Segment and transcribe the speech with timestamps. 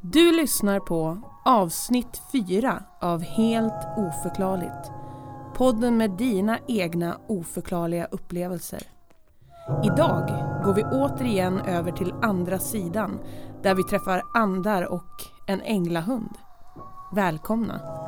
[0.00, 4.92] Du lyssnar på avsnitt 4 av Helt oförklarligt.
[5.54, 8.82] Podden med dina egna oförklarliga upplevelser.
[9.84, 10.28] Idag
[10.64, 13.18] går vi återigen över till andra sidan
[13.62, 16.38] där vi träffar andar och en änglahund.
[17.12, 18.01] Välkomna!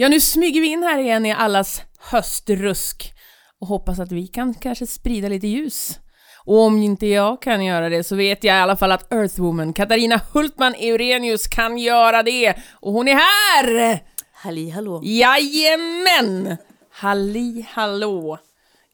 [0.00, 3.14] Ja, nu smyger vi in här igen i allas höstrusk
[3.60, 5.98] och hoppas att vi kan kanske sprida lite ljus.
[6.44, 9.72] Och om inte jag kan göra det så vet jag i alla fall att Earthwoman,
[9.72, 12.54] Katarina Hultman Eurenius, kan göra det.
[12.72, 14.02] Och hon är här!
[14.32, 15.00] Halli hallå.
[15.04, 16.56] Jajamän!
[16.90, 18.38] Halli hallå!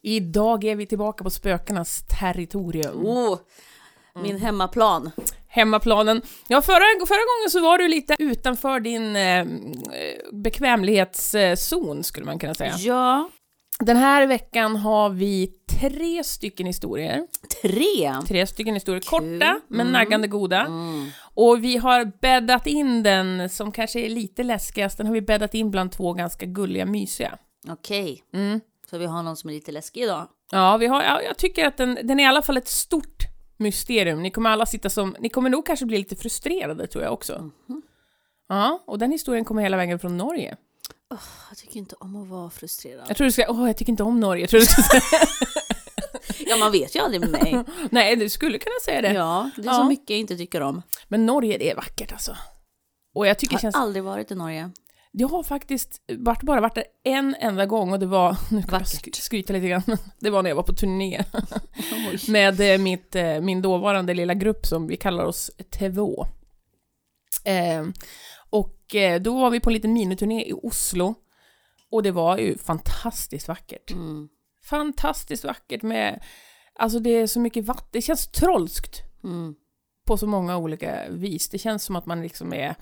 [0.02, 3.06] Idag är vi tillbaka på spökenas territorium.
[3.06, 3.38] Oh,
[4.22, 5.10] min hemmaplan.
[5.56, 6.22] Hemmaplanen.
[6.48, 9.46] Ja, förra, förra gången så var du lite utanför din eh,
[10.32, 12.74] bekvämlighetszon, skulle man kunna säga.
[12.78, 13.30] Ja,
[13.80, 17.26] Den här veckan har vi tre stycken historier.
[17.62, 18.14] tre.
[18.28, 19.92] Tre stycken historier, korta men Mm.
[19.92, 20.60] naggande goda.
[20.60, 21.06] Mm.
[21.34, 25.54] Och vi har bäddat in den, som kanske är lite läskigast, den har vi bäddat
[25.54, 27.38] in bland två ganska gulliga, mysiga.
[27.68, 28.60] Okej, Mm.
[28.90, 30.28] så vi har någon som är lite läskig idag.
[30.52, 33.15] Ja, vi har, ja, jag tycker att den, den är i alla fall ett stort
[33.56, 34.22] mysterium.
[34.22, 37.50] Ni kommer alla sitta som, ni kommer nog kanske bli lite frustrerade tror jag också.
[37.66, 37.82] Mhm.
[38.48, 40.56] Ja, och den historien kommer hela vägen från Norge.
[41.48, 43.04] Jag tycker inte om att vara frustrerad.
[43.08, 45.02] Jag tror du ska, åh jag tycker inte om Norge, jag tror du ska säga.
[46.48, 47.64] Ja, man vet ju aldrig med mig.
[47.90, 49.12] Nej, du skulle kunna säga det.
[49.12, 49.72] Ja, det är Ja.
[49.74, 50.82] så mycket jag inte tycker om.
[51.08, 52.36] Men Norge, det är vackert alltså.
[53.14, 53.74] Och jag tycker det Jag känns...
[53.74, 54.70] har aldrig varit i Norge.
[55.18, 58.72] Jag har faktiskt varit, bara varit där en enda gång och det var, nu kan
[58.72, 59.14] jag Vackert.
[59.14, 59.82] skryta lite grann,
[60.18, 61.24] det var när jag var på turné
[62.28, 66.26] med eh, mitt, eh, min dåvarande lilla grupp som vi kallar oss Två.
[67.44, 67.84] Eh,
[68.50, 71.14] och eh, då var vi på en liten miniturné i Oslo
[71.90, 73.90] och det var ju fantastiskt vackert.
[73.90, 74.28] Mm.
[74.64, 76.22] Fantastiskt vackert med,
[76.74, 79.54] alltså det är så mycket vatten, det känns trolskt Mm.
[80.06, 81.48] på så många olika vis.
[81.48, 82.74] Det känns som att man liksom är,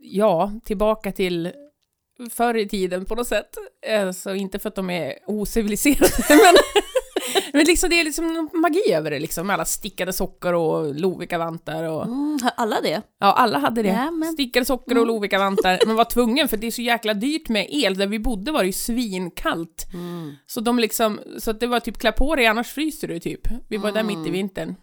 [0.00, 1.52] ja, tillbaka till
[2.30, 3.50] förr i tiden på något sätt.
[4.00, 6.54] Alltså inte för att de är ociviliserade, men,
[7.52, 11.84] men liksom det är liksom magi över det liksom, med alla stickade sockor och Lovikkavantar
[11.84, 12.38] och Mm.
[12.56, 13.02] Alla det?
[13.18, 13.88] ja, alla hade det.
[13.88, 17.48] Ja, men- Stickade sockor och Lovikkavantar, men var tvungen för det är så jäkla dyrt
[17.48, 17.96] med el.
[17.98, 19.86] Där vi bodde var det ju svinkallt.
[19.92, 20.32] Mm.
[20.46, 23.48] Så de liksom, så det var typ klä på dig annars fryser du typ.
[23.68, 24.74] Vi var där mitt i vintern.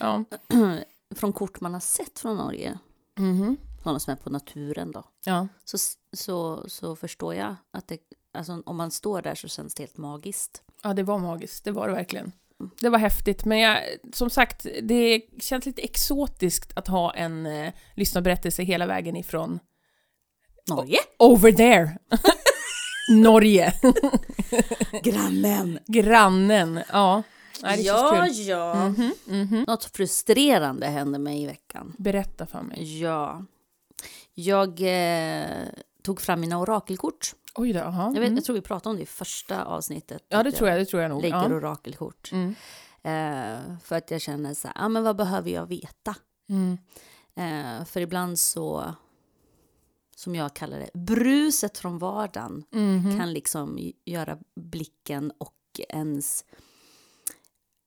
[0.00, 0.24] Ja.
[1.16, 2.78] Från kort man har sett från Norge,
[3.18, 3.56] Mhm.
[3.82, 5.48] Sådana som är på naturen då, Ja.
[5.64, 5.78] så,
[6.16, 7.98] så, så förstår jag att det,
[8.34, 10.62] alltså, om man står där så känns det helt magiskt.
[10.82, 11.64] Ja, det var magiskt.
[11.64, 12.32] Det var det verkligen.
[12.80, 13.78] Det var häftigt, men jag,
[14.12, 19.58] som sagt, det känns lite exotiskt att ha en eh, lyssnarberättelse hela vägen ifrån
[20.68, 20.98] Norge?
[21.18, 21.98] over there.
[23.10, 23.72] Norge.
[25.02, 25.78] Grannen!
[25.86, 26.80] Grannen.
[26.92, 27.22] Ja.
[27.62, 28.46] Nej, känns Ja, kul.
[28.46, 28.88] ja.
[28.88, 29.64] Mhm, mhm.
[29.66, 31.94] Något frustrerande hände mig i veckan.
[31.98, 33.00] Berätta för mig.
[33.00, 33.44] Ja.
[34.40, 35.68] Jag eh,
[36.02, 37.34] tog fram mina orakelkort.
[37.54, 38.02] Oj då, aha.
[38.04, 38.34] Jag, vet, Mm.
[38.34, 40.22] jag tror vi pratade om det i första avsnittet.
[40.28, 41.22] Ja, det tror jag, det tror jag nog.
[41.22, 41.54] lägger Ja.
[41.54, 42.30] orakelkort.
[42.32, 42.54] Mm.
[43.02, 46.14] Eh, för att jag känner så här, ah, men vad behöver jag veta?
[46.48, 46.78] Mm.
[47.34, 48.94] Eh, för ibland så,
[50.16, 53.18] som jag kallar det, bruset från vardagen Mhm.
[53.18, 55.54] kan liksom göra blicken och
[55.88, 56.44] ens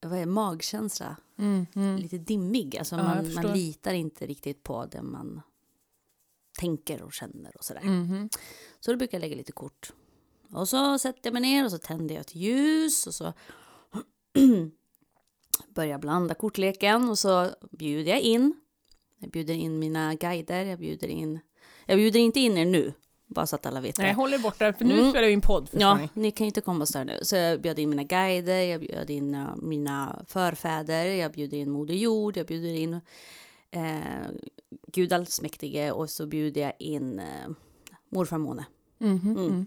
[0.02, 1.98] vad är, magkänsla Mm, mm.
[1.98, 2.78] lite dimmig.
[2.78, 5.42] Alltså Ja, man, man litar inte riktigt på det man
[6.62, 7.82] tänker och känner och sådär.
[7.82, 8.30] Mhm.
[8.80, 9.92] Så då brukar jag lägga lite kort.
[10.54, 13.34] Och så sätter jag mig ner och så tänder jag ett ljus och så
[15.76, 18.54] börjar jag blanda kortleken och så bjuder jag in.
[19.20, 21.40] Jag bjuder in mina guider, jag bjuder in...
[21.86, 22.94] Jag bjuder inte in er nu,
[23.28, 24.14] bara så att alla vet Nej, det.
[24.14, 25.10] håll er borta, för nu Mm.
[25.12, 26.10] spelar vi in podd, Ja, ni.
[26.14, 27.20] ni kan ju inte komma och störa nu.
[27.22, 31.70] Så jag bjöd in mina guider, jag bjöd in uh, mina förfäder, jag bjuder in
[31.72, 32.94] Moder Jord, jag bjuder in
[33.72, 34.28] eh,
[34.88, 37.50] Gud allsmäktige och så bjuder jag in eh,
[38.10, 38.66] morfar Måne.
[38.98, 39.38] Mhm, Mm.
[39.38, 39.66] mm.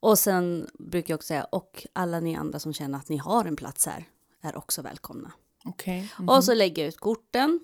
[0.00, 3.44] Och sen brukar jag också säga, och alla ni andra som känner att ni har
[3.44, 4.04] en plats här
[4.40, 5.32] är också välkomna.
[5.64, 6.12] Okej.
[6.18, 6.28] mhm.
[6.28, 7.60] Och så lägger jag ut korten.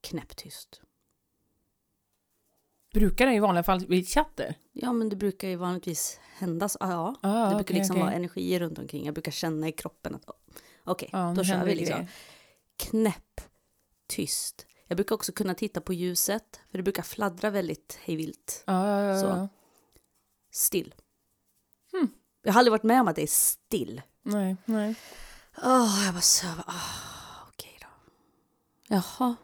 [0.00, 0.80] Knäpptyst.
[2.94, 4.54] Brukar det i vanliga fall bli chatter?
[4.72, 6.78] Ja, men det brukar ju vanligtvis hända så.
[6.80, 8.02] Ja, Ah, det brukar okej, liksom okej.
[8.04, 9.04] vara energier runt omkring.
[9.04, 10.24] Jag brukar känna i kroppen att
[10.84, 12.06] okej, Ja, nu då kör vi liksom.
[12.76, 13.40] Knäpp
[14.08, 14.66] tyst.
[14.86, 18.62] Jag brukar också kunna titta på ljuset, för det brukar fladdra väldigt hejvilt.
[18.66, 19.48] Ja, ja, ja, Så.
[20.52, 20.94] Still.
[21.92, 22.08] Hmm.
[22.42, 24.02] Jag har aldrig varit med om att det är still.
[24.22, 24.94] Nej, nej.
[25.64, 26.62] Åh, jag bara söver.
[26.62, 27.78] Oh, okej,
[28.88, 29.36] Jaha,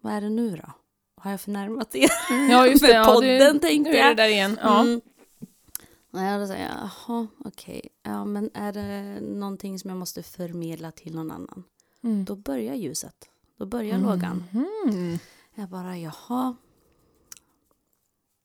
[0.00, 0.72] vad är det nu då?
[1.16, 2.10] Har jag förnärmat er?
[2.50, 2.92] Ja, just det.
[2.92, 4.16] Ja, podden du, tänkte nu är det jag.
[4.16, 4.58] där igen.
[4.62, 4.80] Ja.
[4.80, 5.00] Mm.
[6.10, 6.76] Nej, då säger jag,
[7.08, 7.88] jaha, okej.
[8.02, 11.64] Ja, men är det någonting som jag måste förmedla till någon annan?
[12.04, 12.24] Mm.
[12.24, 13.28] Då börjar ljuset.
[13.58, 14.44] Då börjar lågan.
[14.54, 15.18] Mm.
[15.54, 16.56] Jag bara, jaha.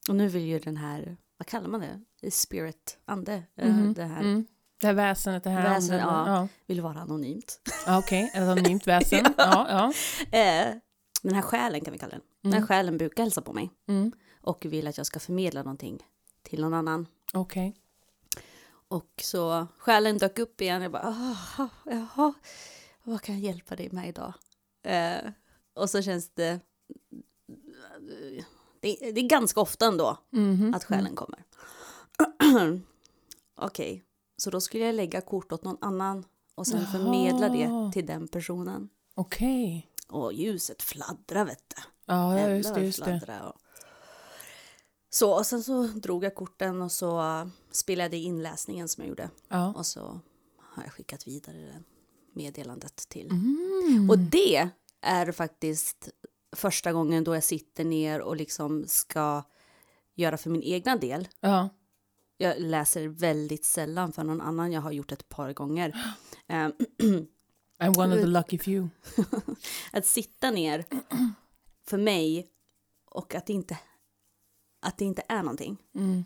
[0.10, 1.82] Och nu vill ju den här, vad kallar man
[2.22, 2.32] det?
[2.32, 3.44] Spirit, ande.
[3.56, 3.94] Mhm.
[3.94, 4.46] Det här Mm.
[4.80, 6.32] Det här väsenet, det här Väsen, andra.
[6.32, 6.36] ja.
[6.42, 6.48] ja.
[6.66, 7.60] vill vara anonymt.
[7.86, 9.26] ja Okej, ett anonymt väsen.
[9.38, 9.68] ja.
[9.70, 9.94] Ja,
[10.40, 10.76] Eh,
[11.22, 12.22] den här själen kan vi kalla den.
[12.42, 12.68] Den här Mm.
[12.68, 13.72] själen brukar hälsa på mig.
[13.88, 14.12] Mm.
[14.42, 16.04] Och vill att jag ska förmedla någonting
[16.44, 17.08] till någon annan.
[17.34, 17.76] Okej.
[18.88, 20.82] Och så själen dök upp igen.
[20.82, 21.38] Jag bara,
[21.86, 22.34] jaha,
[23.04, 24.34] vad kan jag hjälpa dig med idag?
[24.84, 25.32] Eh,
[25.76, 26.60] och så känns det,
[28.82, 30.74] det, det är ganska ofta ändå Mhm.
[30.74, 31.44] att själen kommer.
[33.56, 34.04] Okej,
[34.38, 36.26] så då skulle jag lägga kort åt någon annan
[36.56, 37.92] och sen förmedla det Jaha.
[37.92, 38.90] till den personen.
[39.16, 39.88] Okej.
[40.08, 41.82] Och ljuset fladdrar vet du.
[42.06, 42.82] Ja, ja, just det.
[42.82, 43.42] Jävlar, Just det.
[43.42, 43.56] och-
[45.10, 49.02] Så, och sen så drog jag korten och så uh, spelade jag in läsningen som
[49.04, 49.30] jag gjorde.
[49.48, 49.74] Ja.
[49.78, 50.20] Och så
[50.58, 51.84] har jag skickat vidare det
[52.36, 53.32] meddelandet till.
[53.32, 54.10] Mm.
[54.10, 54.70] Och det
[55.02, 56.10] är faktiskt
[56.56, 59.44] första gången då jag sitter ner och liksom ska
[60.16, 61.28] göra för min egna del.
[61.40, 61.70] Ja.
[62.38, 64.72] Jag läser väldigt sällan för någon annan.
[64.72, 66.16] Jag har gjort ett par gånger.
[66.48, 66.70] Eh,
[67.80, 68.90] I'm one of the lucky few.
[69.92, 70.86] att sitta ner
[71.88, 72.48] för mig
[73.06, 73.78] och att det inte,
[74.82, 75.78] att det inte är någonting.
[75.96, 76.24] Mm.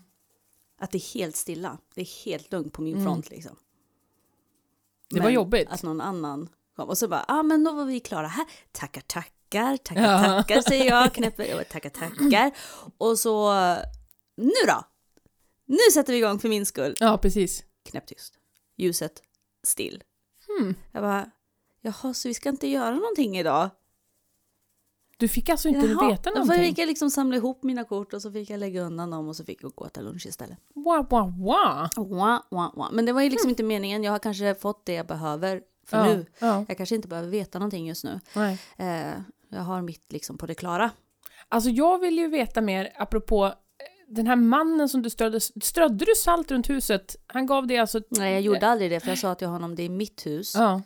[0.78, 1.78] Att det är helt stilla.
[1.96, 3.06] Det är helt lugnt på min Mm.
[3.06, 3.56] front liksom.
[5.16, 5.70] Det var jobbigt.
[5.72, 6.90] Att någon annan kom.
[6.90, 8.46] Och så bara, ja ah, men då var vi klara här.
[8.72, 10.24] Tackar, tackar, tackar, Ja.
[10.44, 11.14] tackar säger jag.
[11.14, 12.52] Knäpper, tackar, tackar.
[12.98, 13.54] Och så,
[14.38, 14.84] nu då?
[15.66, 16.96] Nu sätter vi igång för min skull.
[17.00, 17.64] Ja, precis.
[17.90, 18.34] Knäpptyst.
[18.78, 19.22] Ljuset
[19.68, 20.04] still.
[20.48, 20.76] Hmm.
[20.92, 21.32] Jag bara,
[21.82, 23.70] jaha, så vi ska inte göra någonting idag?
[25.18, 26.58] Du fick alltså inte Jaha, veta någonting?
[26.58, 29.36] fick jag liksom samla ihop mina kort och så fick jag lägga undan dem och
[29.36, 30.58] så fick jag gå och äta lunch istället.
[30.76, 31.90] Wow, wow, wow.
[31.96, 32.92] Wah, wah, wah.
[32.92, 34.04] Men det var ju liksom inte meningen.
[34.04, 36.06] Jag har kanske fått det jag behöver för ja.
[36.06, 36.26] nu.
[36.40, 36.66] Ja.
[36.68, 38.20] Jag kanske inte behöver veta någonting just nu.
[38.78, 39.14] Eh,
[39.50, 40.92] jag har mitt liksom på det klara.
[41.50, 43.52] Alltså jag vill ju veta mer apropå eh,
[44.08, 47.16] den här mannen som du strödde, strödde du salt runt huset?
[47.28, 48.02] Han gav dig alltså...
[48.10, 50.82] Nej, jag gjorde aldrig det för jag sa till honom det är mitt hus Ja,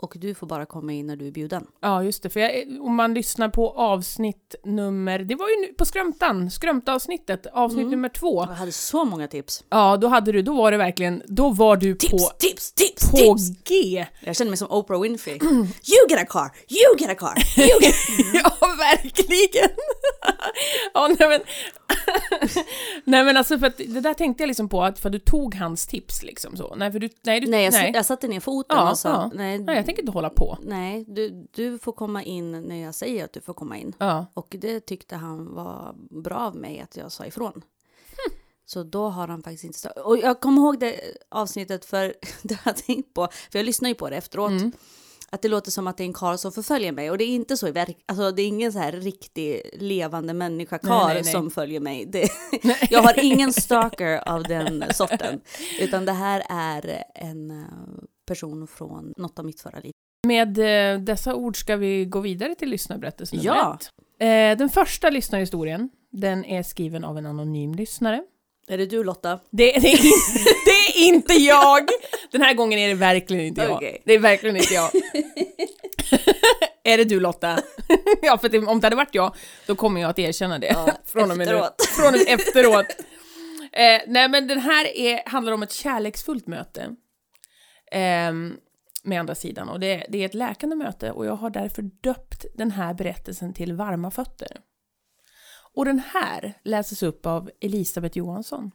[0.00, 1.66] och du får bara komma in när du är bjuden.
[1.80, 2.28] ja just det.
[2.30, 5.18] För jag, om man lyssnar på avsnitt nummer...
[5.18, 8.02] Det var ju på Skrömtan, Skrömta-avsnittet, avsnitt Mm.
[8.10, 8.42] först två.
[8.48, 9.64] Jag hade så många tips.
[9.70, 13.10] Ja, då hade du, då var det verkligen, då var du Tips, på, tips, tips,
[13.10, 13.48] på tips!
[13.64, 14.06] G.
[14.20, 15.38] Jag kände mig som Oprah Winfrey.
[15.42, 17.94] You get a car, you get a car, you get...
[18.44, 19.68] ja, verkligen!
[20.94, 21.40] ja, nej men...
[23.04, 25.54] nej men alltså för att det där tänkte jag liksom på att för du tog
[25.54, 26.74] hans tips liksom så.
[26.74, 27.08] Nej, för du...
[27.22, 27.90] Nej, du, Nej, jag, nej.
[27.94, 29.30] jag satte ner foten Ja, och sa ja.
[29.34, 30.58] nej, nej, tänker inte hålla på.
[30.62, 33.94] nej du, du får komma in när jag säger att du får komma in.
[33.98, 34.26] Ja.
[34.34, 37.62] Och det tyckte han var bra av mig att jag sa ifrån.
[38.66, 39.98] Så då har han faktiskt inte stört.
[40.04, 43.88] Och jag kommer ihåg det avsnittet för det har jag tänkt på, för jag lyssnar
[43.88, 44.50] ju på det efteråt.
[44.50, 44.72] Mm.
[45.30, 47.28] Att det låter som att det är en karl som förföljer mig och det är
[47.28, 47.96] inte så i verk...
[48.06, 52.06] Alltså det är ingen så här riktig levande människa karl som följer mig.
[52.06, 52.28] Det,
[52.90, 55.40] jag har ingen stalker av den sorten.
[55.80, 57.66] Utan det här är en eh,
[58.28, 59.92] person från något av mitt förra liv.
[60.26, 63.78] Med eh, dessa ord ska vi gå vidare till lyssnarberättelsen nummer Ja.
[63.80, 63.90] ett.
[64.54, 68.22] Eh, den första lyssnarhistorien, den är skriven av en anonym lyssnare.
[68.70, 69.40] Är det du Lotta?
[69.50, 69.98] Det, det, är,
[70.64, 71.88] det är inte jag!
[72.32, 73.72] Den här gången är det verkligen inte jag.
[73.72, 74.02] Okej.
[74.04, 74.90] Det är verkligen inte jag.
[76.84, 77.58] är det du Lotta?
[78.22, 79.34] ja, för det, om det hade varit jag,
[79.66, 80.66] då kommer jag att erkänna det.
[80.66, 81.52] Ja, Från och med nu.
[81.54, 81.82] efteråt.
[81.96, 82.86] Från och med efteråt.
[83.72, 86.94] Eh, nej, men den här är, handlar om ett kärleksfullt möte.
[87.90, 88.56] Ehm,
[89.02, 89.68] med andra sidan.
[89.68, 93.52] Och det, det är ett läkande möte och jag har därför döpt den här berättelsen
[93.52, 94.60] till Varma fötter.
[95.74, 98.70] Och den här läses upp av Elisabeth Johansson.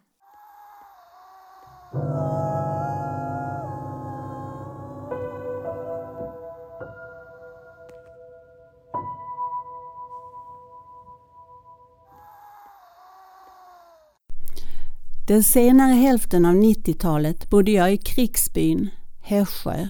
[15.28, 18.90] Den senare hälften av 90-talet bodde jag i krigsbyn
[19.26, 19.88] Hässjö.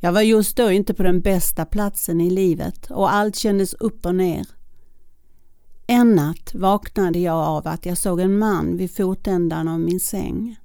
[0.00, 4.06] Jag var just då inte på den bästa platsen i livet och allt kändes upp
[4.06, 4.46] och ner.
[5.86, 10.56] En natt vaknade jag av att jag såg en man vid fotändan av min säng.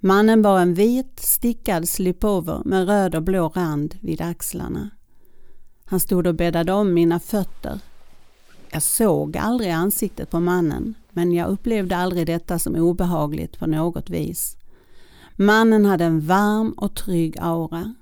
[0.00, 4.90] Mannen bar en vit stickad slipover med röd och blå rand vid axlarna.
[5.84, 7.80] Han stod och bäddade om mina fötter.
[8.70, 14.10] Jag såg aldrig ansiktet på mannen, men jag upplevde aldrig detta som obehagligt på något
[14.10, 14.56] vis.
[15.40, 17.94] Mannen hade en varm och trygg aura.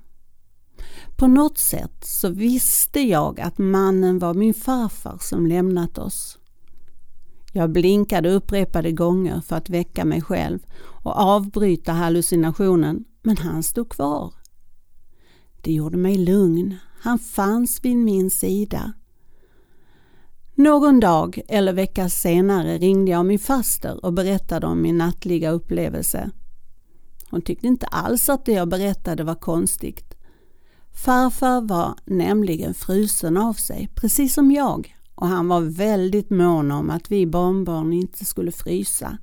[1.16, 6.38] På något sätt så visste jag att mannen var min farfar som lämnat oss.
[7.52, 13.88] Jag blinkade upprepade gånger för att väcka mig själv och avbryta hallucinationen, men han stod
[13.88, 14.34] kvar.
[15.60, 16.76] Det gjorde mig lugn.
[17.00, 18.92] Han fanns vid min sida.
[20.54, 26.30] Någon dag eller vecka senare ringde jag min faster och berättade om min nattliga upplevelse.
[27.30, 30.14] Hon tyckte inte alls att det jag berättade var konstigt.
[30.92, 36.90] Farfar var nämligen frusen av sig, precis som jag, och han var väldigt mån om
[36.90, 39.18] att vi barnbarn inte skulle frysa.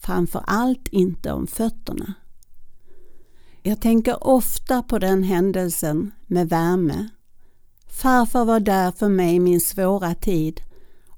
[0.00, 2.14] Framför allt inte om fötterna.
[3.62, 7.08] Jag tänker ofta på den händelsen med värme.
[7.88, 10.60] Farfar var där för mig i min svåra tid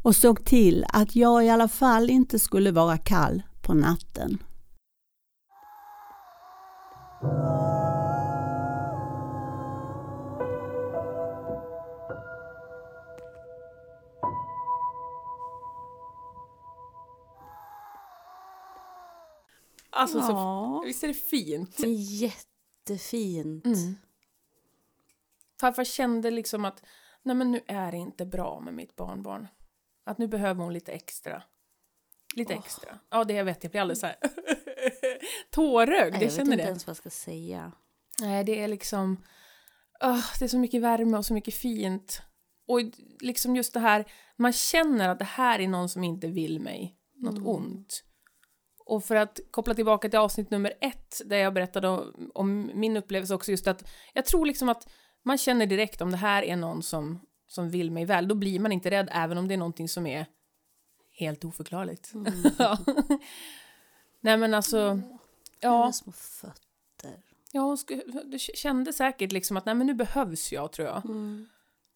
[0.03, 4.39] och såg till att jag i alla fall inte skulle vara kall på natten.
[19.91, 20.83] Alltså, så, Ja.
[20.87, 21.77] visst är det fint?
[21.97, 23.67] Jättefint.
[23.67, 23.95] Mm.
[25.61, 26.83] Farfar kände liksom att
[27.23, 29.49] nej men nu är det inte bra med mitt barnbarn.
[30.05, 31.43] Att nu behöver hon lite extra.
[32.37, 32.59] Lite Åh.
[32.65, 32.99] extra.
[33.11, 34.17] Ja, det jag vet, jag blir alldeles så här
[35.51, 36.69] tårögd, Nej, jag jag vet känner inte det.
[36.69, 37.73] ens vad jag ska säga.
[38.21, 39.25] Nej, det är liksom...
[40.01, 42.23] ah, det är så mycket värme och så mycket fint.
[42.69, 42.81] Och
[43.21, 44.05] liksom just det här,
[44.37, 47.47] man känner att det här är någon som inte vill mig något Mm.
[47.49, 48.05] ont.
[48.87, 52.97] Och för att koppla tillbaka till avsnitt nummer ett, där jag berättade om, om min
[52.97, 54.89] upplevelse också, just att jag tror liksom att
[55.25, 58.61] man känner direkt om det här är någon som, som vill mig väl, då blir
[58.61, 60.27] man inte rädd även om det är någonting som är
[61.19, 62.15] helt oförklarligt.
[62.15, 62.33] Mm.
[64.21, 65.01] Nej men alltså,
[65.61, 65.81] ja.
[65.81, 67.23] Hennes små fötter.
[67.53, 67.79] Ja, hon
[68.31, 71.05] det kände säkert liksom att nej, men nu behövs jag, tror jag.
[71.05, 71.49] Mm.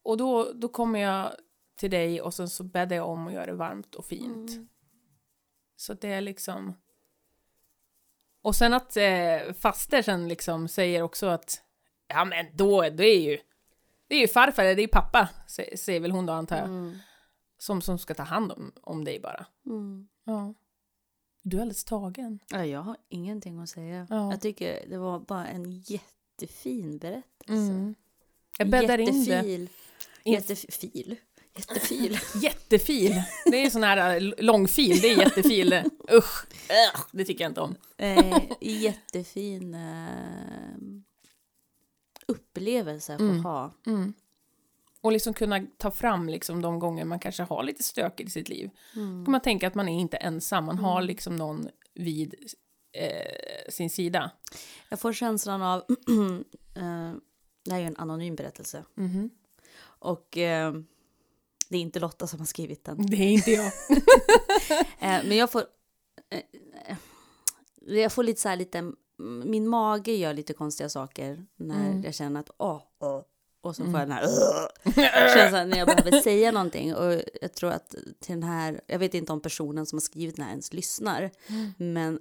[0.03, 1.33] Och då, då kommer jag
[1.77, 4.51] till dig och sen så bäddar jag om och gör det varmt och fint.
[4.51, 4.69] Mm.
[5.77, 6.75] Så det är liksom...
[8.43, 11.63] Och sen att eh, faster sen liksom säger också att
[12.07, 13.39] ja men då, det är ju
[14.07, 16.99] det är ju farfar, det är pappa, sä- säger väl hon då antar jag, Mm.
[17.59, 19.47] som, som ska ta hand om, om dig bara.
[19.67, 20.09] Mm.
[20.25, 20.55] Ja.
[21.43, 22.39] Du är alldeles tagen.
[22.49, 24.07] Ja, jag har ingenting att säga.
[24.11, 24.31] Ja.
[24.31, 27.53] Jag tycker det var bara en jättefin berättelse.
[27.73, 27.95] Mm.
[28.59, 29.69] Jag bäddar in det.
[30.25, 31.17] Jättefil.
[31.55, 32.19] Jättefil.
[32.43, 33.23] Jättefil.
[33.45, 35.73] Det är en sån här eh, långfil, det är jättefil.
[36.13, 36.47] Usch,
[37.13, 37.75] det tycker jag inte om.
[37.97, 40.77] eh, jättefin eh,
[42.27, 43.45] upplevelse att få Mm.
[43.45, 43.75] ha.
[43.87, 44.15] Mm.
[45.03, 48.49] Och liksom kunna ta fram liksom de gånger man kanske har lite stökigt i sitt
[48.49, 48.71] liv.
[48.97, 49.25] Mm.
[49.25, 52.35] Kan man tänka att man är inte ensam, man har liksom någon vid
[52.93, 54.31] eh, sin sida.
[54.89, 55.79] Jag får känslan av,
[56.77, 57.13] eh,
[57.65, 58.85] det här är ju en anonym berättelse.
[58.95, 59.31] Mhm.
[59.85, 60.73] Och eh,
[61.69, 63.07] det är inte Lotta som har skrivit den.
[63.07, 63.73] Det är inte jag.
[65.01, 65.65] Eh, men jag får,
[66.31, 66.97] eh,
[67.81, 68.93] jag får lite så här lite,
[69.45, 72.05] min mage gör lite konstiga saker när Mm.
[72.05, 73.23] jag känner att åh, åh.
[73.63, 74.11] Och så får Mm.
[74.11, 76.95] jag den här känslan när jag behöver säga någonting.
[76.95, 77.91] Och jag tror att
[78.21, 81.31] till den här, jag vet inte om personen som har skrivit den här ens lyssnar.
[81.47, 81.73] Mm.
[81.95, 82.19] Men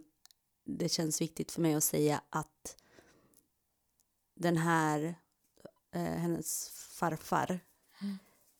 [0.65, 2.75] det känns viktigt för mig att säga att
[4.35, 5.15] den här,
[5.95, 7.59] eh, hennes farfar,
[8.01, 8.17] Mm.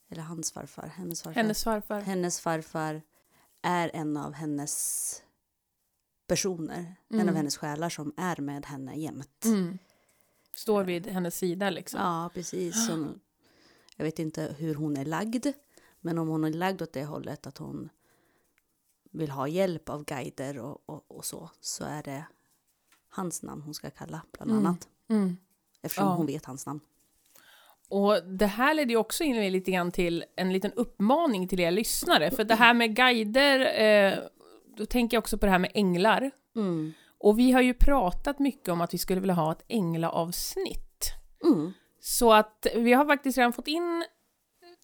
[0.09, 2.01] eller hans farfar, hennes farfar, Hennes farfar.
[2.01, 3.01] hennes farfar
[3.61, 5.23] är en av hennes
[6.27, 7.29] personer, en Mm.
[7.29, 9.45] av hennes själar som är med henne jämt.
[9.45, 9.77] Mm.
[10.55, 11.99] Står vid hennes sida liksom.
[12.01, 12.87] Ja, precis.
[12.87, 13.19] Som,
[13.97, 15.47] jag vet inte hur hon är lagd,
[15.99, 17.89] men om hon är lagd åt det hållet att hon
[19.11, 22.25] vill ha hjälp av guider och, och, och så, så är det
[23.09, 24.65] hans namn hon ska kalla, bland Mm.
[24.65, 24.87] annat.
[25.09, 25.37] Mm.
[25.81, 26.13] Eftersom Ja.
[26.13, 26.79] hon vet hans namn.
[27.89, 31.71] Och det här leder ju också in lite grann till en liten uppmaning till er
[31.71, 32.31] lyssnare.
[32.31, 34.19] För det här med guider, eh,
[34.77, 36.31] då tänker jag också på det här med änglar.
[36.55, 36.93] Mm.
[37.23, 41.13] Och vi har ju pratat mycket om att vi skulle vilja ha ett änglaavsnitt.
[41.43, 41.73] Mm.
[41.99, 44.03] Så att vi har faktiskt redan fått in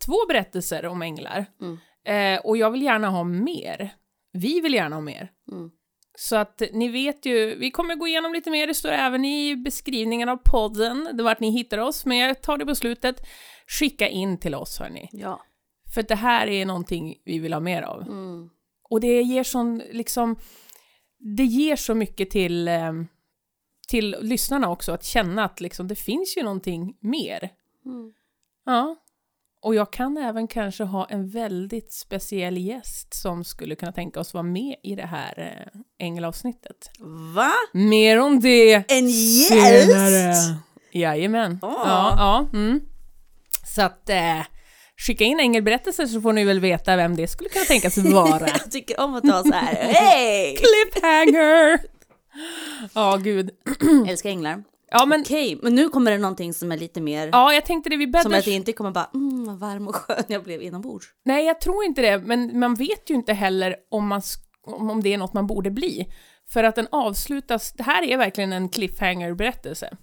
[0.06, 1.46] två berättelser om änglar.
[1.62, 1.77] Mm.
[2.06, 3.94] Eh, och jag vill gärna ha mer.
[4.32, 5.32] Vi vill gärna ha mer.
[5.51, 5.72] Mm.
[6.20, 9.56] Så att ni vet ju, vi kommer gå igenom lite mer, det står även i
[9.56, 13.27] beskrivningen av podden, det vart ni hittar oss, men jag tar det på slutet.
[13.67, 15.10] Skicka in till oss hörni.
[15.12, 15.41] Ja.
[15.94, 18.01] För det här är någonting vi vill ha mer av.
[18.01, 18.50] Mm.
[18.89, 20.36] Och det ger sån, liksom,
[21.20, 22.94] det ger så mycket till, eh,
[23.88, 27.50] till lyssnarna också, att känna att liksom, det finns ju någonting mer.
[27.86, 28.14] Mm.
[28.66, 28.96] Ja.
[29.62, 34.34] Och jag kan även kanske ha en väldigt speciell gäst som skulle kunna tänka oss
[34.34, 36.92] vara med i det här eh, änglavsnittet.
[37.36, 37.54] Va?
[37.74, 40.34] Mer om det En senare.
[40.92, 41.60] Jajamän.
[41.62, 41.82] Åh.
[41.86, 42.82] Ja, ja, mm.
[43.66, 44.42] Så att eh,
[44.98, 48.48] skicka in ängelberättelser så får ni väl veta vem det skulle kunna tänkas vara.
[48.48, 49.75] Jag tycker om att ta så här.
[49.75, 50.58] Hej!
[50.94, 51.80] Cliffhanger!
[52.94, 53.50] Ja, gud.
[53.82, 54.63] Jag älskar änglar.
[54.92, 57.30] Ja, men, Okej, men nu kommer det någonting som är lite mer...
[57.32, 58.38] ja, jag tänkte det vi som bäddar...
[58.38, 61.08] att det inte kommer bara mm, vad varm och skön jag blev inombords.
[61.25, 64.22] Nej, jag tror inte det, men man vet ju inte heller om, man,
[64.63, 66.08] om det är något man borde bli.
[66.50, 69.98] För att den avslutas, det här är verkligen en cliffhanger-berättelse,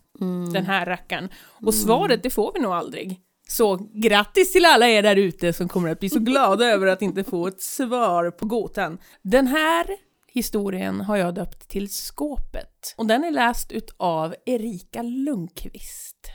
[0.53, 1.29] den här rackaren.
[1.67, 3.21] Och svaret, det får vi nog aldrig.
[3.49, 7.03] Så grattis till alla er där ute som kommer att bli så glada över att
[7.03, 8.99] inte få ett svar på gåtan.
[9.23, 9.87] Den här
[10.29, 16.31] historien har jag döpt till Skåpet och den är läst utav Erika Lundqvist.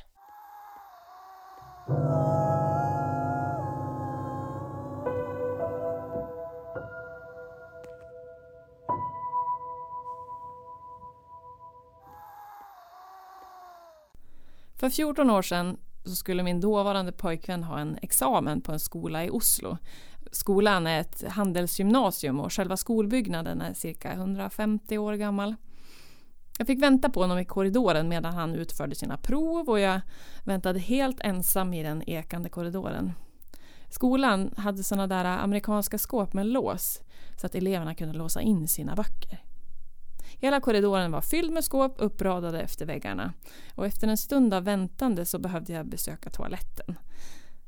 [14.79, 15.77] För 14 år sedan
[16.09, 19.77] så skulle min dåvarande pojkvän ha en examen på en skola i Oslo.
[20.31, 25.55] Skolan är ett handelsgymnasium och själva skolbyggnaden är cirka 150 år gammal.
[26.57, 30.01] Jag fick vänta på honom i korridoren medan han utförde sina prov och jag
[30.45, 33.13] väntade helt ensam i den ekande korridoren.
[33.89, 37.01] Skolan hade sådana där amerikanska skåp med lås
[37.37, 39.48] så att eleverna kunde låsa in sina böcker.
[40.41, 43.33] Hela korridoren var fylld med skåp uppradade efter väggarna
[43.75, 46.95] och efter en stund av väntande så behövde jag besöka toaletten.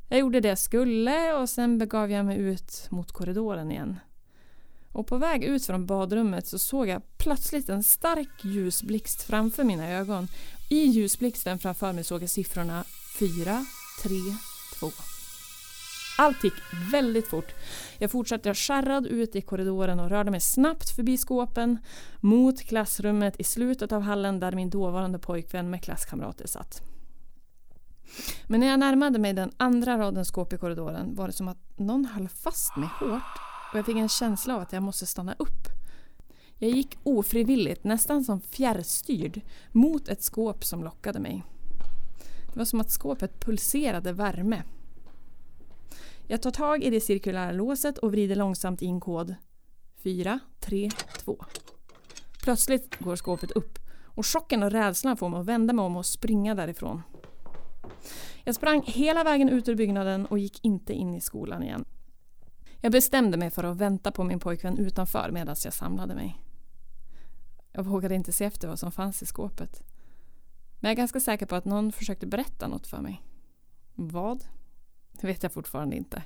[0.10, 4.00] Jag gjorde det jag skulle och sen begav jag mig ut mot korridoren igen.
[4.92, 9.90] Och på väg ut från badrummet så såg jag plötsligt en stark ljusblixt framför mina
[9.90, 10.28] ögon.
[10.70, 12.84] I ljusblixten framför mig såg jag siffrorna
[13.20, 13.66] 4,
[14.04, 14.10] 3,
[14.80, 15.11] 2.
[16.18, 16.54] Allt gick
[16.92, 17.56] väldigt fort.
[17.98, 21.78] Jag fortsatte skärrad ut i korridoren och rörde mig snabbt förbi skåpen
[22.20, 26.82] mot klassrummet i slutet av hallen där min dåvarande pojkvän med klasskamrater satt.
[28.48, 31.80] Men när jag närmade mig den andra raden skåp i korridoren var det som att
[31.80, 33.40] någon höll fast mig hårt
[33.72, 35.68] och jag fick en känsla av att jag måste stanna upp.
[36.58, 41.44] Jag gick ofrivilligt, nästan som fjärrstyrd, mot ett skåp som lockade mig.
[42.54, 44.64] Det var som att skåpet pulserade värme.
[46.32, 49.36] Jag tar tag i det cirkulära låset och vrider långsamt in kod
[50.04, 50.90] 4, 3,
[51.20, 51.46] 2.
[52.44, 56.06] Plötsligt går skåpet upp och chocken och rädslan får mig att vända mig om och
[56.06, 57.02] springa därifrån.
[58.44, 61.86] Jag sprang hela vägen ut ur byggnaden och gick inte in i skolan igen.
[62.80, 66.42] Jag bestämde mig för att vänta på min pojkvän utanför medan jag samlade mig.
[67.72, 69.84] Jag vågade inte se efter vad som fanns i skåpet.
[70.80, 73.22] Men jag är ganska säker på att någon försökte berätta något för mig.
[73.96, 74.44] Vad?
[75.22, 76.24] Det vet jag fortfarande inte.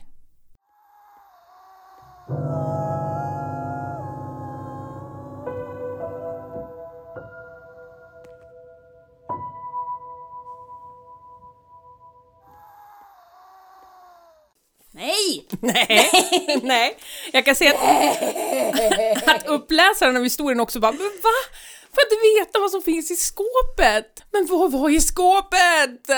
[14.92, 15.48] Nej!
[15.60, 16.98] Nej, nej.
[17.34, 21.58] Jag kan säga att, att uppläsaren av historien också bara, men va?
[21.94, 24.24] För att veta vad som finns i skåpet.
[24.32, 26.10] Men vad var i skåpet?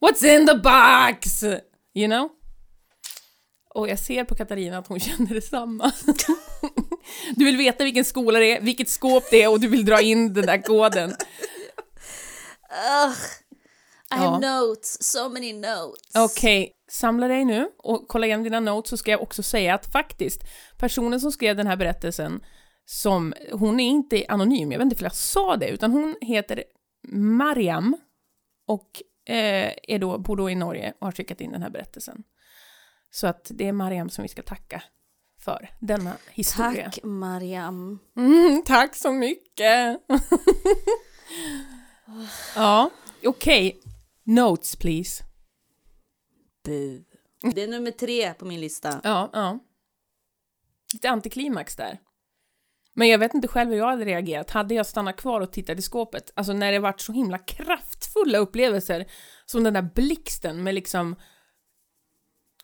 [0.00, 1.44] What's in the box?
[1.94, 2.28] You know?
[3.74, 5.92] Och jag ser på Katarina att hon känner detsamma.
[7.36, 10.00] Du vill veta vilken skola det är, vilket skåp det är och du vill dra
[10.00, 11.10] in den där koden.
[11.10, 11.18] Ugh.
[14.14, 16.14] I have notes, so many notes.
[16.14, 19.92] Okej, samla dig nu och kolla igenom dina notes så ska jag också säga att
[19.92, 20.42] faktiskt
[20.78, 22.44] personen som skrev den här berättelsen
[22.84, 26.64] som, hon är inte anonym, jag vet inte om jag sa det, utan hon heter
[27.12, 27.96] Mariam
[28.66, 32.22] och eh, är då, bor då i Norge och har skickat in den här berättelsen.
[33.10, 34.82] Så att det är Mariam som vi ska tacka
[35.40, 36.84] för denna historia.
[36.84, 37.98] Tack Mariam.
[38.16, 40.00] Mm, tack så mycket!
[42.56, 42.90] ja,
[43.24, 43.80] okej.
[44.24, 45.24] Notes please.
[46.64, 47.04] Bu.
[47.54, 49.00] Det är nummer tre på min lista.
[49.04, 49.58] Ja, ja.
[50.92, 51.98] Lite antiklimax där.
[52.94, 54.50] Men jag vet inte själv hur jag hade reagerat.
[54.50, 56.32] Hade jag stannat kvar och tittat i skåpet?
[56.34, 59.06] Alltså när det varit så himla kraftfulla upplevelser
[59.46, 61.16] som den där blixten med liksom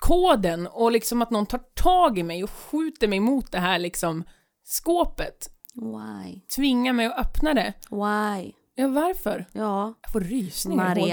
[0.01, 3.79] koden och liksom att någon tar tag i mig och skjuter mig mot det här
[3.79, 4.25] liksom
[4.65, 5.49] skåpet.
[5.75, 6.41] Why?
[6.57, 7.75] Tvingar mig att öppna det.
[7.91, 8.53] Why?
[8.75, 9.47] Ja, varför?
[9.53, 11.11] Ja, Jag får rysningar i.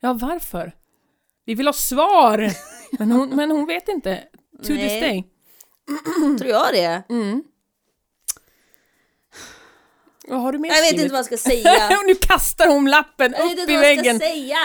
[0.00, 0.72] Ja, varför?
[1.44, 2.50] Vi vill ha svar!
[2.98, 4.24] Men hon, men hon vet inte.
[4.58, 5.00] To this Nej.
[5.00, 5.24] day.
[6.38, 7.02] Tror jag det?
[7.08, 7.42] Mm.
[10.30, 11.02] Vad har du mer Jag vet skrivit?
[11.02, 11.88] inte vad jag ska säga.
[12.00, 14.16] Och nu kastar hon lappen Jag vet upp inte i vad jag väggen.
[14.18, 14.56] ska säga.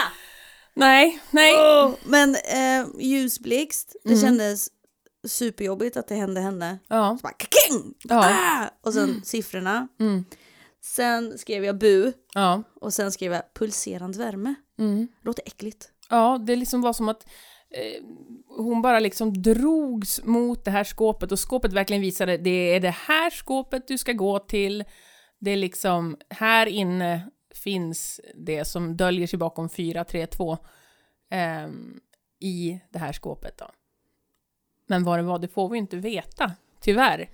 [0.74, 1.54] Nej, nej.
[1.56, 4.20] Åh, men eh, ljusblixt, det Mm.
[4.22, 4.68] kändes
[5.28, 6.78] superjobbigt att det hände henne.
[6.88, 7.16] Ja.
[7.20, 7.94] Så bara kaking!
[8.02, 8.24] Ja.
[8.30, 8.70] Ah!
[8.86, 9.88] Och sen siffrorna.
[10.00, 10.24] Mm.
[10.84, 12.62] Sen skrev jag bu Ja.
[12.80, 14.54] och sen skrev jag pulserande värme.
[14.78, 15.08] Mm.
[15.24, 15.88] Låter äckligt.
[16.10, 17.26] Ja, det liksom var som att
[17.70, 18.02] eh,
[18.56, 22.94] hon bara liksom drogs mot det här skåpet och skåpet verkligen visade det är det
[23.06, 24.84] här skåpet du ska gå till.
[25.38, 30.58] Det är liksom, här inne finns det som döljer sig bakom 432
[31.30, 32.00] ehm,
[32.40, 33.70] i det här skåpet då.
[34.86, 37.30] Men vad det var, det får vi inte veta, tyvärr.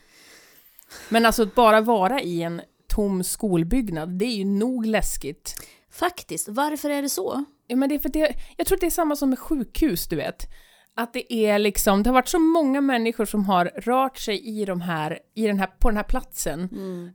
[1.08, 5.54] Men alltså att bara vara i en tom skolbyggnad, det är ju nog läskigt.
[5.90, 7.44] Faktiskt, varför är det så?
[7.66, 10.08] Ja, men det är för det, jag tror att det är samma som med sjukhus,
[10.08, 10.48] du vet.
[10.94, 14.64] Att det är liksom, det har varit så många människor som har rört sig i
[14.64, 16.68] de här, i den här, på den här platsen.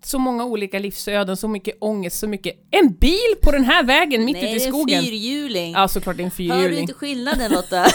[0.04, 2.56] Så många olika livsöden, så mycket ångest, så mycket...
[2.72, 4.86] En bil på den här vägen mitt ute i skogen!
[4.86, 5.74] Nej, det är en fyrhjuling.
[5.74, 6.80] Ja, såklart det är en Hör du fyrhjuling.
[6.80, 7.86] inte skillnaden Lotta?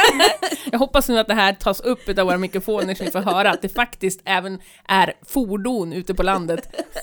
[0.72, 3.50] Jag hoppas nu att det här tas upp av våra mikrofoner så vi får höra
[3.50, 4.58] att det faktiskt även
[4.88, 6.76] är fordon ute på landet.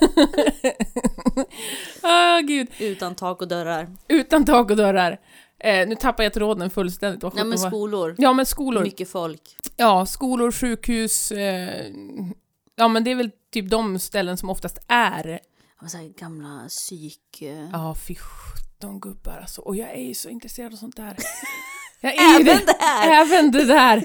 [2.02, 2.68] Ah, gud.
[2.78, 3.88] Utan tak och dörrar.
[4.08, 5.18] Utan tak och dörrar.
[5.60, 7.22] Eh, nu tappar jag tråden fullständigt.
[7.34, 8.14] Nej men skolor.
[8.18, 8.82] Ja, men skolor.
[8.82, 9.56] Mycket folk.
[9.76, 11.32] Ja, skolor, sjukhus.
[11.32, 11.92] Eh,
[12.76, 15.40] ja, men det är väl typ de ställen som oftast är.
[15.86, 17.42] Så här gamla psyk...
[17.42, 19.60] eh, Ja, fy sjutton gubbar alltså.
[19.60, 21.16] Och jag är ju så intresserad av sånt där.
[22.02, 23.20] Ju Även det här!
[23.22, 24.04] Även det där!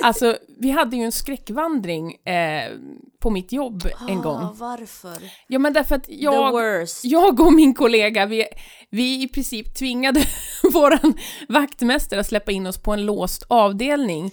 [0.00, 2.72] Alltså, vi hade ju en skräckvandring eh,
[3.18, 4.56] på mitt jobb en Ah, gång.
[4.58, 5.18] varför?
[5.46, 8.44] Ja, men därför att jag, jag och min kollega, vi,
[8.90, 10.20] vi i princip tvingade
[10.72, 11.14] våran
[11.48, 14.30] vaktmästare att släppa in oss på en låst avdelning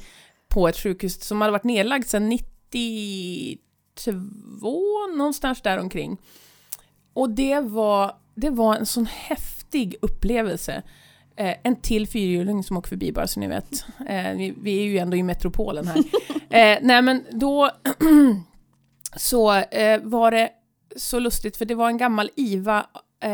[0.49, 3.57] på ett sjukhus som hade varit nedlagt sedan 92,
[5.17, 6.17] någonstans där omkring.
[7.13, 10.83] Och det var, det var en sån häftig upplevelse.
[11.35, 13.85] Eh, en till fyrhjuling som åker förbi bara så ni vet.
[14.07, 15.97] Eh, vi, vi är ju ändå i metropolen här.
[16.49, 17.71] eh, nej men då
[19.15, 20.49] så eh, var det
[20.95, 22.85] så lustigt för det var en gammal IVA
[23.23, 23.29] eh,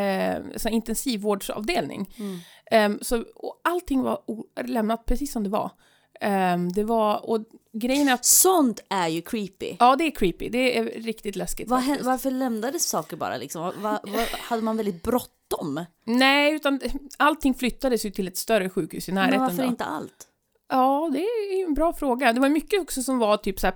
[0.55, 2.09] här intensivvårdsavdelning.
[2.17, 2.39] Mm.
[2.71, 4.19] Ehm, så, och allting var
[4.63, 5.71] lämnat precis som det var.
[6.21, 7.39] Ehm, det var, och
[7.73, 9.75] grejen är att, Sånt är ju creepy.
[9.79, 12.01] ja det är creepy, det är riktigt läskigt faktiskt.
[12.05, 13.61] varför lämnades saker bara liksom?
[13.61, 15.85] Va- va- va- hade man väldigt bråttom?
[16.05, 16.79] Nej, utan
[17.17, 19.41] allting flyttades ju till ett större sjukhus i Men närheten.
[19.41, 19.67] varför då.
[19.69, 20.25] inte allt?
[20.71, 22.33] Ja, det är en bra fråga.
[22.33, 23.75] Det var mycket också som var typ så här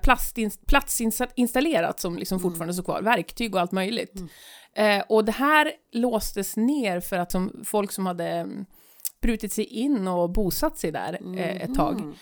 [0.68, 3.02] platsinstallerat som liksom fortfarande står kvar.
[3.02, 4.14] Verktyg och allt möjligt.
[4.76, 8.66] Eh, och det här låstes ner för att som folk som hade mm,
[9.24, 12.16] brutit sig in och bosatt sig där eh, ett tag.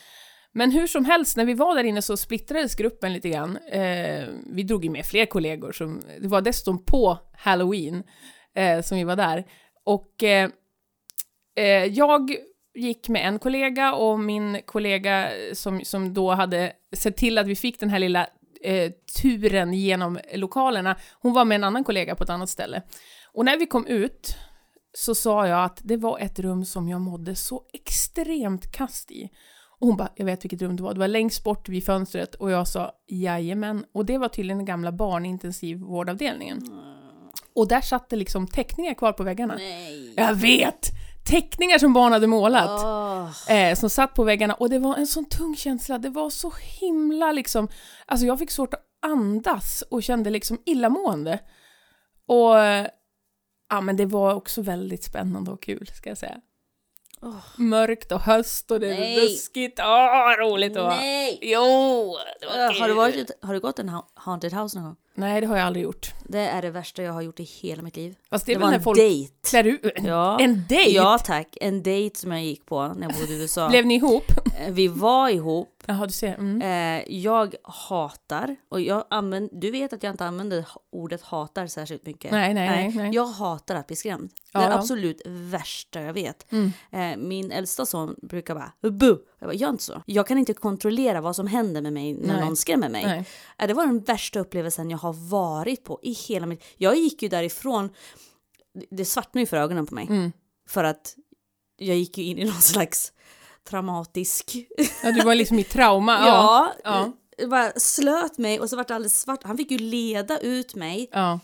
[0.54, 3.58] Men hur som helst, när vi var där inne så splittrades gruppen lite grann.
[3.58, 8.04] Eh, vi drog ju med fler kollegor, som, det var dessutom på halloween
[8.56, 9.46] eh, som vi var där.
[9.86, 10.50] Och eh,
[11.56, 12.36] eh, jag
[12.76, 17.56] gick med en kollega och min kollega som, som då hade sett till att vi
[17.56, 18.28] fick den här lilla
[18.64, 22.82] eh, turen genom lokalerna, hon var med en annan kollega på ett annat ställe.
[23.34, 24.38] Och när vi kom ut
[24.94, 29.30] så sa jag att det var ett rum som jag mådde så extremt kast i.
[29.80, 30.94] Och hon bara, jag vet vilket rum det var.
[30.94, 33.86] Det var längst bort vid fönstret och jag sa jajamän.
[33.94, 36.62] Och det var tydligen den gamla barnintensivvårdavdelningen.
[37.56, 39.56] Och där satt det liksom teckningar kvar på väggarna.
[39.56, 40.14] Nej.
[40.18, 40.90] Jag vet!
[41.30, 42.84] Teckningar som barn hade målat.
[42.84, 43.52] Åh.
[43.56, 45.98] Eh, som satt på väggarna och det var en sån tung känsla.
[45.98, 47.68] Det var så himla liksom,
[48.06, 51.40] alltså jag fick svårt att andas och kände liksom illamående.
[52.26, 52.88] Och eh,
[53.72, 56.38] ja, men det var också väldigt spännande och kul ska jag säga.
[57.24, 57.36] Åh.
[57.58, 59.80] Mörkt och höst och det är ruskigt.
[59.80, 60.90] Åh, roligt det var.
[60.90, 61.40] Nej!
[61.42, 61.62] Jo,
[62.42, 64.96] det var Har du, varit, har du gått en ha- haunted house någon gång?
[65.16, 66.12] Nej, det har jag aldrig gjort.
[66.28, 68.16] Det är det värsta jag har gjort i hela mitt liv.
[68.30, 69.34] Fast det Det var en folk dejt.
[69.50, 69.82] klär ut...
[70.04, 70.40] Ja.
[70.40, 70.92] En dejt?
[70.92, 73.70] Ja tack, en dejt som jag gick på när jag bodde i USA.
[73.70, 74.24] Blev ni ihop?
[74.62, 75.84] Eh, Vi var ihop.
[75.86, 76.34] Jaha, du ser.
[76.34, 76.62] Mm.
[76.62, 82.06] Eh, jag hatar, och jag använder, du vet att jag inte använder ordet hatar särskilt
[82.06, 82.32] mycket.
[82.32, 83.16] Nej, nej, nej, nej.
[83.16, 84.30] Jag hatar att bli skrämd.
[84.54, 84.78] Det är ja.
[84.78, 86.52] absolut värsta jag vet.
[86.52, 86.72] Mm.
[86.92, 89.18] Eh, min äldsta son brukar bara bu.
[89.40, 90.02] Jag bara, gör inte så.
[90.06, 92.46] Jag kan inte kontrollera vad som händer med mig när Nej.
[92.46, 93.06] någon skrämmer mig.
[93.06, 93.68] Nej.
[93.68, 96.64] Det var den värsta upplevelsen jag har varit på i hela mitt...
[96.78, 97.90] Jag gick ju därifrån,
[98.90, 100.08] det svartnade ju för ögonen på mig.
[100.10, 100.32] Mm.
[100.70, 101.16] För att
[101.78, 103.14] jag gick ju in i någon slags
[103.70, 104.56] traumatisk...
[105.04, 106.14] Ja, du var liksom i trauma.
[106.28, 106.74] Ja.
[106.84, 107.12] ja.
[107.38, 109.44] Jag bara slöt mig och så vart det alldeles svart.
[109.44, 111.10] Han fick ju leda ut mig.
[111.12, 111.40] ja.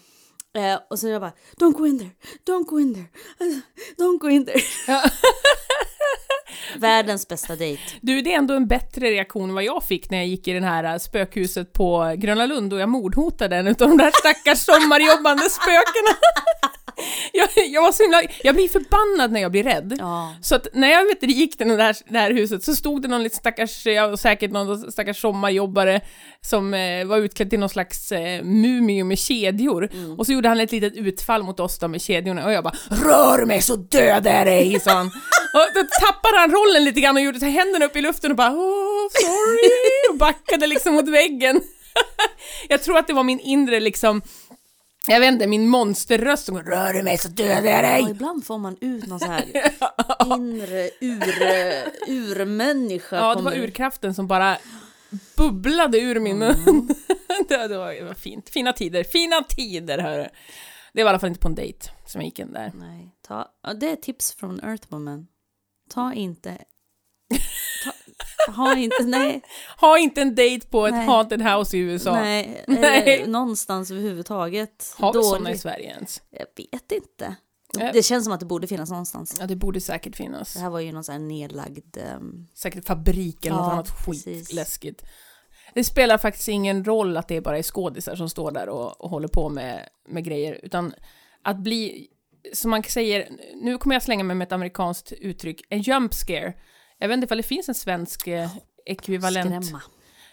[0.58, 2.12] Eh, och så jag bara, don't go in there,
[2.45, 3.06] don't go in there,
[3.97, 4.62] don't go in there.
[4.88, 5.03] Ja.
[6.77, 7.82] Världens bästa dejt.
[8.01, 10.53] Du, det är ändå en bättre reaktion än vad jag fick när jag gick i
[10.53, 14.60] det här äh, spökhuset på Gröna Lund och jag mordhotade en utav de där stackars
[14.60, 16.17] sommarjobbande spökena.
[17.33, 19.95] Jag, jag var så himla, jag blir förbannad när jag blir rädd.
[19.99, 20.36] Ja.
[20.41, 23.07] Så att när jag vet, gick till det här, det här huset så stod det
[23.07, 26.01] någon liten stackars, ja, säkert någon stackars sommarjobbare
[26.41, 29.89] som eh, var utklädd till någon slags eh, mumie med kedjor.
[30.17, 32.75] Och så gjorde han ett litet utfall mot oss då med kedjorna och jag bara
[32.89, 35.07] Rör mig så dödar jag dig, sa han.
[35.53, 38.31] Och då tappade han rollen lite grann och gjorde så här händerna upp i luften
[38.31, 39.69] och bara Åh, sorry,
[40.10, 41.62] och backade liksom mot väggen.
[42.69, 44.21] jag tror att det var min inre liksom
[45.08, 48.04] jag vet inte, min monsterröst som rör du mig så dödar jag dig.
[48.04, 49.46] Och ibland får man ut någon så här
[50.38, 51.32] inre ur,
[52.08, 53.15] urmänniska.
[53.15, 54.58] Ja, det var urkraften som bara
[55.38, 56.56] bubblade ur min mun.
[57.48, 58.50] det, det, var, det var fint.
[58.50, 59.04] Fina tider.
[59.04, 60.28] Fina tider, hörru.
[60.93, 62.72] Det var i alla fall inte på en dejt som jag gick in där.
[62.76, 65.28] Nej, ta, ja, det är tips från Earthwoman.
[65.89, 66.58] Ta inte...
[68.56, 69.04] Ha inte...
[69.04, 69.41] Nej,
[69.78, 71.06] Ha inte en dejt på ett Nej.
[71.08, 72.13] haunted house i USA.
[72.13, 73.21] nej, Nej.
[73.21, 74.95] Eh, någonstans överhuvudtaget.
[74.97, 75.58] Har vi sådana i.
[75.58, 76.21] Sverige ens?
[76.30, 77.36] Jag vet inte.
[77.93, 79.36] Det känns som att det borde finnas någonstans.
[79.39, 80.54] Ja, det borde säkert finnas.
[80.54, 81.97] Det här var ju någon sån här nedlagd...
[81.97, 84.26] ehm, Säkert fabrik eller något Ja, annat precis.
[84.26, 85.04] skitläskigt.
[85.73, 89.10] Det spelar faktiskt ingen roll att det bara är skådisar som står där och, och
[89.10, 90.93] håller på med, med grejer, utan
[91.41, 92.08] att bli,
[92.54, 93.30] som man säger,
[93.62, 96.54] nu kommer jag slänga mig med ett amerikanskt uttryck, en jump scare.
[96.99, 98.49] Jag vet inte ifall det finns en svensk eh,
[98.86, 99.65] ekvivalent.
[99.65, 99.81] skrämma.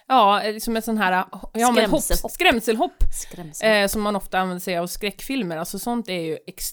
[0.06, 3.82] Ja, eh, som en sån här, ja men hopp, skrämselhopp, Skrämsel.
[3.82, 6.70] eh, som man ofta använder sig av skräckfilmer, alltså sånt är ju ex...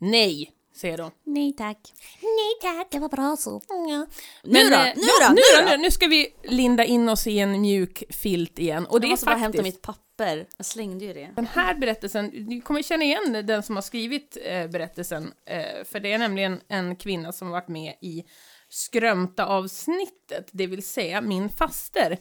[0.00, 1.10] Nej, säger de.
[1.24, 1.78] Nej tack.
[2.22, 2.86] Nej tack.
[2.90, 3.60] Det var bra så.
[3.68, 4.06] Ja.
[4.44, 4.76] Nu då?
[4.76, 5.28] eh, Nu då?
[5.28, 5.70] Nu, Nu då?
[5.70, 5.76] då?
[5.76, 8.86] Nu, ska vi linda in oss i en mjuk filt igen.
[8.86, 9.74] Och det jag är måste bara hämta faktiskt...
[9.76, 10.46] mitt papper.
[10.56, 11.30] Jag slängde ju det.
[11.36, 16.00] Den här berättelsen, ni kommer känna igen den som har skrivit eh, berättelsen, eh, för
[16.00, 18.24] det är nämligen en kvinna som har varit med i
[18.68, 22.18] Skrömta-avsnittet, det vill säga min faster.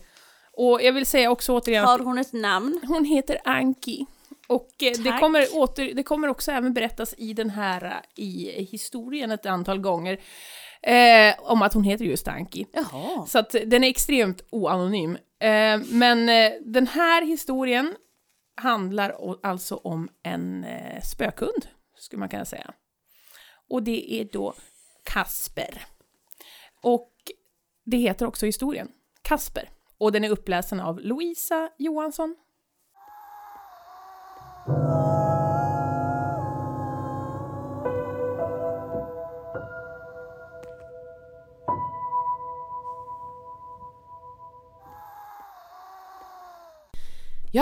[0.54, 2.80] Och jag vill säga också återigen Har hon ett namn?
[2.88, 4.06] hon heter Anki.
[4.48, 8.68] Och eh, det kommer, åter, det kommer också även berättas i den här, eh, i
[8.72, 10.20] historien ett antal gånger,
[10.82, 12.66] eh, om att hon heter just Anki.
[12.74, 13.26] Jaha.
[13.26, 15.16] Så att den är extremt oanonym.
[15.40, 17.96] Eh, men eh, den här historien
[18.62, 22.74] handlar o- alltså om en eh, spökhund, skulle man kunna säga.
[23.70, 24.54] Och det är då
[25.04, 25.86] Kasper.
[26.84, 27.14] Och
[27.86, 28.88] det heter också historien,
[29.22, 29.70] Kasper.
[29.98, 32.36] Och den är uppläsen av Louisa Johansson.
[34.68, 34.76] Jag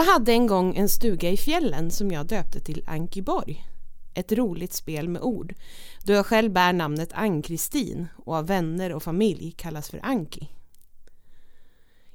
[0.04, 3.66] hade en gång en stuga i fjällen som jag döpte till Ankiborg.
[4.14, 5.56] Ett roligt spel med ord,
[6.04, 10.50] då jag själv bär namnet Ann-Kristin och av vänner och familj kallas för Anki.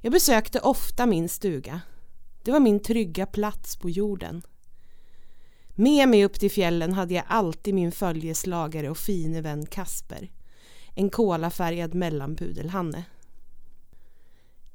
[0.01, 1.81] Jag besökte ofta min stuga.
[2.43, 4.41] Det var min trygga plats på jorden.
[5.81, 10.31] Med mig upp till fjällen hade jag alltid min följeslagare och fine vän Kasper.
[10.95, 13.03] En kolafärgad mellanpudelhanne.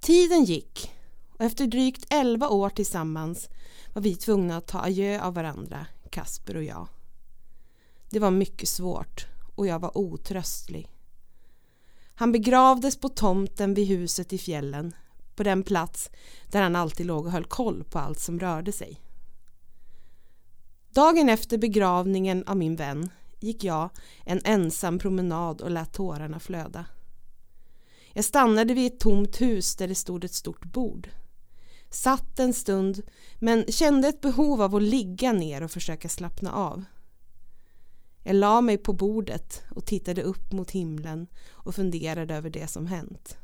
[0.01, 0.93] Tiden gick
[1.39, 3.49] och efter drygt 11 år tillsammans
[3.95, 6.89] var vi tvungna att ta adjö av varandra, Kasper och jag.
[8.11, 10.91] Det var mycket svårt och jag var otröstlig.
[12.15, 14.95] Han begravdes på tomten vid huset i fjällen,
[15.37, 16.11] på den plats
[16.51, 19.01] där han alltid låg och höll koll på allt som rörde sig.
[20.97, 23.91] Dagen efter begravningen av min vän gick jag
[24.25, 26.87] en ensam promenad och lät tårarna flöda.
[28.13, 31.09] Jag stannade vid ett tomt hus där det stod ett stort bord.
[31.91, 33.03] Satt en stund
[33.39, 36.85] men kände ett behov av att ligga ner och försöka slappna av.
[38.23, 42.87] Jag la mig på bordet och tittade upp mot himlen och funderade över det som
[42.87, 43.39] hänt.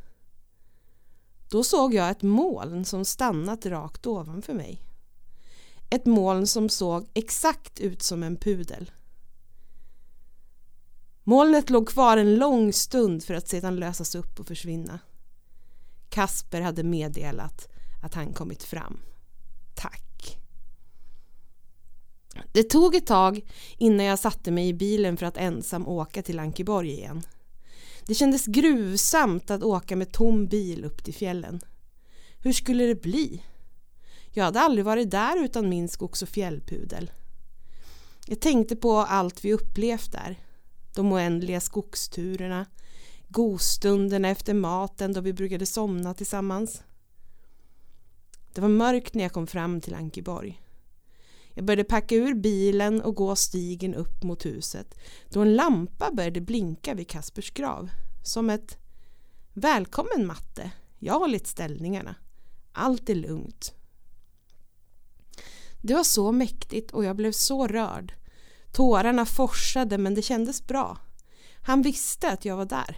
[1.51, 4.92] Då såg jag ett moln som stannat rakt ovanför mig.
[5.93, 8.91] Ett moln som såg exakt ut som en pudel.
[11.25, 14.99] Molnet låg kvar en lång stund för att sedan lösas upp och försvinna.
[16.09, 17.69] Kasper hade meddelat
[18.03, 18.99] att han kommit fram.
[19.75, 20.39] Tack.
[22.53, 23.41] Det tog ett tag
[23.79, 27.23] innan jag satte mig i bilen för att ensam åka till Ankeborg igen.
[28.07, 31.61] Det kändes gruvsamt att åka med tom bil upp till fjällen.
[32.39, 33.43] Hur skulle det bli?
[34.35, 37.11] Jag hade aldrig varit där utan min skogs och fjällpudel.
[38.27, 40.39] Jag tänkte på allt vi upplevt där.
[40.95, 42.67] De oändliga skogsturerna,
[43.29, 46.83] godstunderna efter maten då vi brukade somna tillsammans.
[48.55, 50.63] Det var mörkt när jag kom fram till Ankeborg.
[51.55, 54.95] Jag började packa ur bilen och gå stigen upp mot huset
[55.29, 57.91] då en lampa började blinka vid Kaspers grav.
[58.25, 58.79] Som ett
[59.55, 62.15] Välkommen matte, jag har hållit ställningarna.
[62.73, 63.75] Allt är lugnt.
[65.83, 68.15] Det var så mäktigt och jag blev så rörd.
[68.73, 70.99] Tårarna forsade men det kändes bra.
[71.63, 72.97] Han visste att jag var där.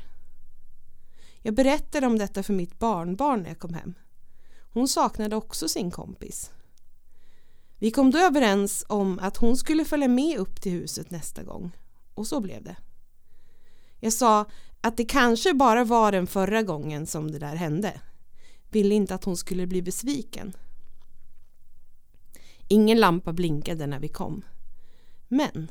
[1.43, 3.95] Jag berättade om detta för mitt barnbarn när jag kom hem.
[4.73, 6.51] Hon saknade också sin kompis.
[7.79, 11.77] Vi kom då överens om att hon skulle följa med upp till huset nästa gång.
[12.15, 12.77] Och så blev det.
[14.01, 14.47] Jag sa
[14.81, 18.01] att det kanske bara var den förra gången som det där hände.
[18.71, 20.53] Ville inte att hon skulle bli besviken.
[22.69, 24.45] Ingen lampa blinkade när vi kom.
[25.29, 25.71] Men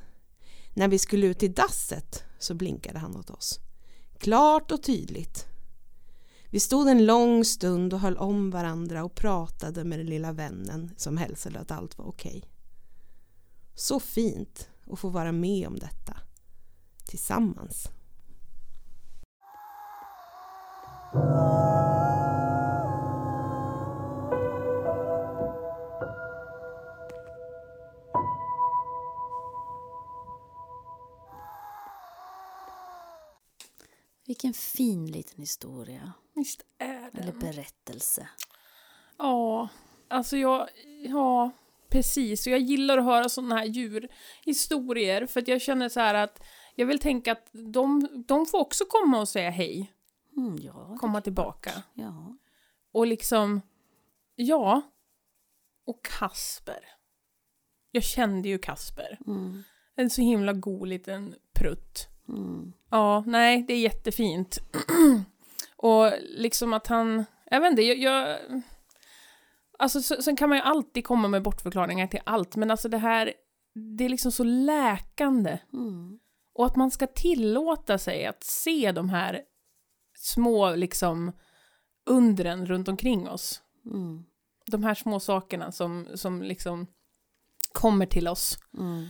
[0.73, 3.59] när vi skulle ut till dasset så blinkade han åt oss.
[4.17, 5.47] Klart och tydligt.
[6.49, 10.91] Vi stod en lång stund och höll om varandra och pratade med den lilla vännen
[10.97, 12.43] som hälsade att allt var okej.
[13.75, 16.17] Så fint att få vara med om detta.
[17.05, 17.89] Tillsammans.
[34.33, 36.13] Vilken fin liten historia.
[36.35, 37.19] Visst är det.
[37.21, 38.27] Eller berättelse.
[39.17, 39.69] Ja,
[40.07, 40.69] alltså jag...
[41.05, 41.51] Ja,
[41.89, 42.47] precis.
[42.47, 46.43] Och jag gillar att höra sådana här djurhistorier för att jag känner så här att
[46.75, 49.93] jag vill tänka att de, de får också komma och säga hej,
[50.37, 51.71] Mm, ja, komma tillbaka.
[51.93, 52.37] ja.
[52.91, 53.61] Och liksom,
[54.35, 54.81] ja.
[55.85, 56.85] Och Kasper.
[57.91, 59.19] Jag kände ju Kasper.
[59.27, 59.63] Mm,
[59.95, 62.07] En så himla god liten prutt.
[62.29, 64.59] Mm, Ja, nej, det är jättefint.
[65.77, 68.37] och liksom att han, jag vet inte, jag, jag
[69.79, 72.97] Alltså så, sen kan man ju alltid komma med bortförklaringar till allt, men alltså det
[72.97, 73.33] här,
[73.97, 75.57] det är liksom så läkande.
[75.73, 76.19] mm,
[76.53, 79.41] Och att man ska tillåta sig att se de här
[80.17, 81.31] små liksom
[82.05, 83.61] undren runt omkring oss.
[83.85, 84.23] mm,
[84.71, 86.87] De här små sakerna som, som liksom
[87.71, 88.57] kommer till oss.
[88.77, 89.07] mm,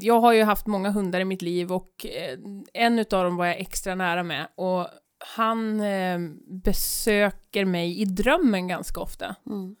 [0.00, 2.38] jag har ju haft många hundar i mitt liv och eh,
[2.74, 4.88] en utav dem var jag extra nära med och
[5.36, 6.18] han eh,
[6.64, 9.34] besöker mig i drömmen ganska ofta.
[9.46, 9.76] mm.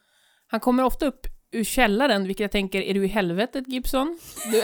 [0.50, 4.18] Han kommer ofta upp ur källaren, vilket jag tänker, är du i helvetet Gibson?
[4.52, 4.62] Du,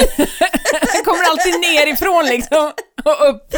[0.94, 2.72] han kommer alltid nerifrån liksom
[3.04, 3.54] och upp.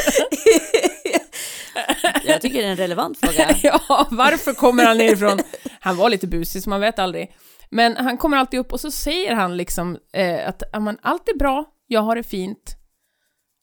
[2.25, 3.57] Jag tycker det är en relevant fråga.
[3.63, 5.39] ja, varför kommer han nerifrån?
[5.81, 7.33] Han var lite busig så man vet aldrig.
[7.71, 11.29] Men han kommer alltid upp och så säger han liksom eh, att ja, men, allt
[11.29, 12.77] är bra, jag har det fint.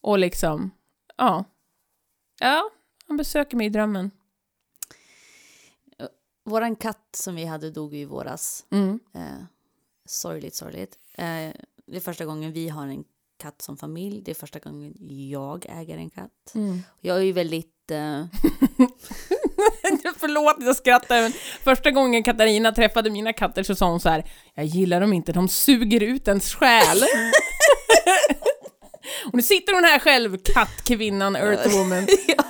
[0.02, 0.72] Och liksom,
[1.18, 1.46] ja.
[2.40, 2.70] Ja,
[3.08, 4.12] han besöker mig i drömmen.
[6.46, 8.66] Våran katt som vi hade dog i våras.
[8.72, 9.00] Mm.
[9.14, 9.44] Eh,
[10.06, 11.00] sorgligt, sorgligt.
[11.16, 11.52] Eh,
[11.86, 13.04] det är första gången vi har en
[13.38, 14.22] katt som familj.
[14.22, 14.94] Det är första gången
[15.30, 16.52] jag äger en katt.
[16.56, 16.80] Mm.
[17.00, 17.73] Jag är ju väldigt...
[17.92, 18.26] Eh,
[20.18, 21.22] Förlåt, jag skrattar.
[21.22, 21.32] Men
[21.64, 24.24] första gången Katarina träffade mina katter så sa hon så här,
[24.56, 26.98] jag gillar dem inte, de suger ut ens själ.
[29.26, 32.08] och nu sitter hon här själv, kattkvinnan, earthwoman.
[32.28, 32.44] ja.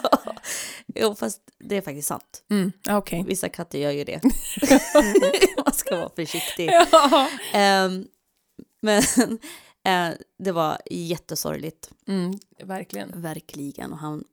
[0.96, 2.44] Jo, fast det är faktiskt sant.
[2.52, 3.24] Mm, okej.
[3.28, 4.22] Vissa katter gör ju det.
[5.66, 6.70] Man ska vara försiktig.
[6.92, 7.30] Ja.
[7.54, 8.06] Ehm,
[8.82, 8.98] men
[9.88, 10.10] eh,
[10.44, 13.22] det var jättesorgligt, Mm, verkligen.
[13.22, 13.92] verkligen.
[13.94, 14.24] Och han,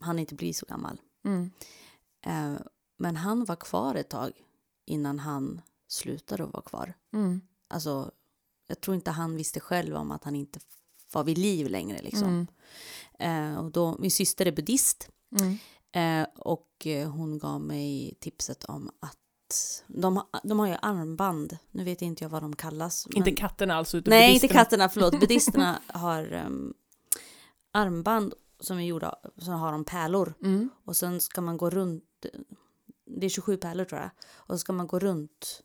[0.00, 1.00] han inte bli så gammal.
[1.24, 1.50] Mm.
[2.26, 2.60] Eh,
[2.98, 4.32] men han var kvar ett tag
[4.86, 6.94] innan han slutade att vara kvar.
[7.14, 7.40] Mm.
[7.68, 8.10] Alltså,
[8.66, 10.60] jag tror inte han visste själv om att han inte
[11.12, 12.02] var vid liv längre.
[12.02, 12.46] Liksom.
[13.18, 13.52] Mm.
[13.54, 15.58] Eh, och då, min syster är buddhist Mm.
[16.22, 21.58] eh, och eh, hon gav mig tipset om att de, de har ju armband.
[21.70, 23.06] Nu vet inte jag vad de kallas.
[23.06, 24.64] Inte men- katterna alltså, utan Nej, inte buddhisterna.
[24.64, 25.12] katterna, förlåt.
[25.20, 26.74] Buddhisterna har um,
[27.72, 30.34] armband som är gjorda, så har de pärlor.
[30.42, 30.70] Mm.
[30.84, 32.26] Och sen ska man gå runt,
[33.04, 34.10] det är 27 pärlor tror jag.
[34.34, 35.62] Och så ska man gå runt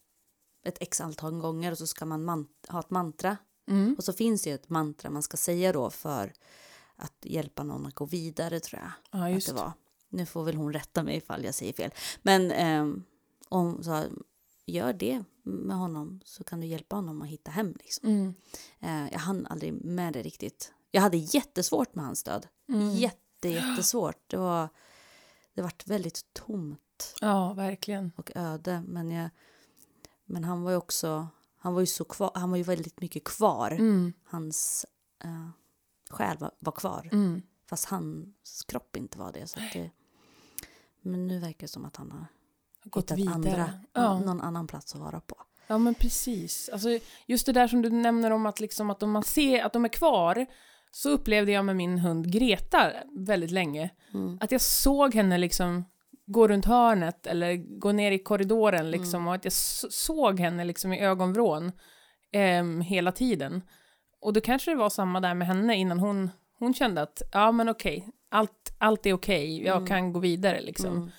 [0.64, 3.38] ett x antal gånger och så ska man man, ha ett mantra.
[3.68, 3.96] Mm.
[3.98, 6.34] Och så finns det ju ett mantra man ska säga då för
[6.96, 8.92] att hjälpa någon att gå vidare tror jag.
[9.22, 9.72] Ja, Att det var.
[10.10, 11.92] Nu får väl hon rätta mig ifall jag säger fel.
[12.22, 12.52] Men
[12.82, 13.04] um,
[13.50, 14.04] hon sa,
[14.66, 17.76] gör det med honom så kan du hjälpa honom att hitta hem.
[17.80, 18.10] Liksom.
[18.10, 18.34] Mm.
[18.80, 20.74] Eh, jag hann aldrig med det riktigt.
[20.92, 22.48] Jag hade jättesvårt med hans död.
[22.72, 22.90] Mm.
[22.92, 24.18] Jätte, jättesvårt.
[24.30, 24.70] Det var
[25.54, 28.12] det vart väldigt tomt Ja, verkligen.
[28.16, 28.84] och öde.
[28.88, 29.30] Men, jag,
[30.26, 33.24] men han var ju också, han var ju så kvar, han var ju väldigt mycket
[33.24, 33.72] kvar.
[33.72, 34.14] Mm.
[34.26, 34.86] Hans
[35.24, 35.50] eh,
[36.10, 37.10] själ var, var kvar.
[37.12, 37.42] Mm.
[37.70, 39.48] Fast hans kropp inte var det.
[39.48, 39.90] Så det
[41.02, 42.26] men nu verkar det som att han har
[42.84, 43.34] Gått hittat vidare.
[43.34, 44.20] andra, Ja.
[44.20, 45.36] någon annan plats att vara på.
[45.68, 46.70] Ja men precis.
[46.70, 46.90] Alltså,
[47.26, 49.86] just det där som du nämner om att, liksom, att om man ser att de
[49.86, 50.46] är kvar
[50.92, 53.90] så upplevde jag med min hund Greta väldigt länge.
[54.14, 54.38] Mm.
[54.42, 55.86] Att jag såg henne liksom
[56.26, 60.94] gå runt hörnet eller gå ner i korridoren liksom och att jag såg henne liksom
[60.94, 61.72] i ögonvrån.
[62.34, 63.62] ehm, hela tiden.
[64.22, 66.30] Och då kanske det var samma där med henne innan hon,
[66.60, 69.88] hon kände att, ja men okej, allt, allt är okej, jag Mm.
[69.88, 70.96] kan gå vidare liksom.
[70.98, 71.10] Mm.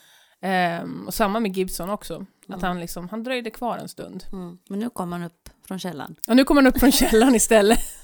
[0.41, 2.61] Ehm, och samma med Gibson också, att Mm.
[2.63, 4.25] han liksom, han dröjde kvar en stund.
[4.33, 4.59] Mm.
[4.69, 6.17] Men nu kommer han upp från källan.
[6.29, 7.79] Och nu kommer han upp från källaren istället.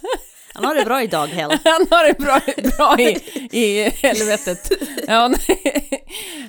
[0.59, 1.51] Han har det bra idag, Hell.
[1.65, 2.41] Han har det bra,
[2.77, 3.19] bra i,
[3.59, 4.71] i helvetet.
[5.07, 5.35] Ja,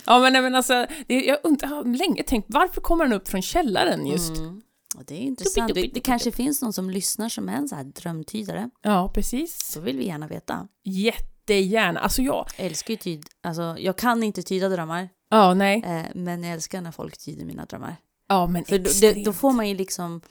[0.05, 3.41] ja men, men alltså, jag, undrar, jag har länge tänkt, varför kommer han upp från
[3.41, 4.38] källaren just?
[4.38, 4.62] Mm.
[4.97, 5.76] Och det är intressant.
[5.76, 8.70] Det, det kanske finns någon som lyssnar som är en så här drömtydare.
[8.82, 9.72] Ja, precis.
[9.72, 10.68] Så vill vi gärna veta.
[10.84, 11.99] Jättegärna.
[11.99, 13.26] Alltså jag, Jag älskar ju tyd...
[13.43, 15.84] Alltså, jag kan inte tyda drömmar, ja nej.
[15.86, 17.95] eh, men jag älskar när folk tyder mina drömmar.
[18.28, 20.22] Ja men För då, det, då får man ju liksom...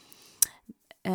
[1.06, 1.12] Eh,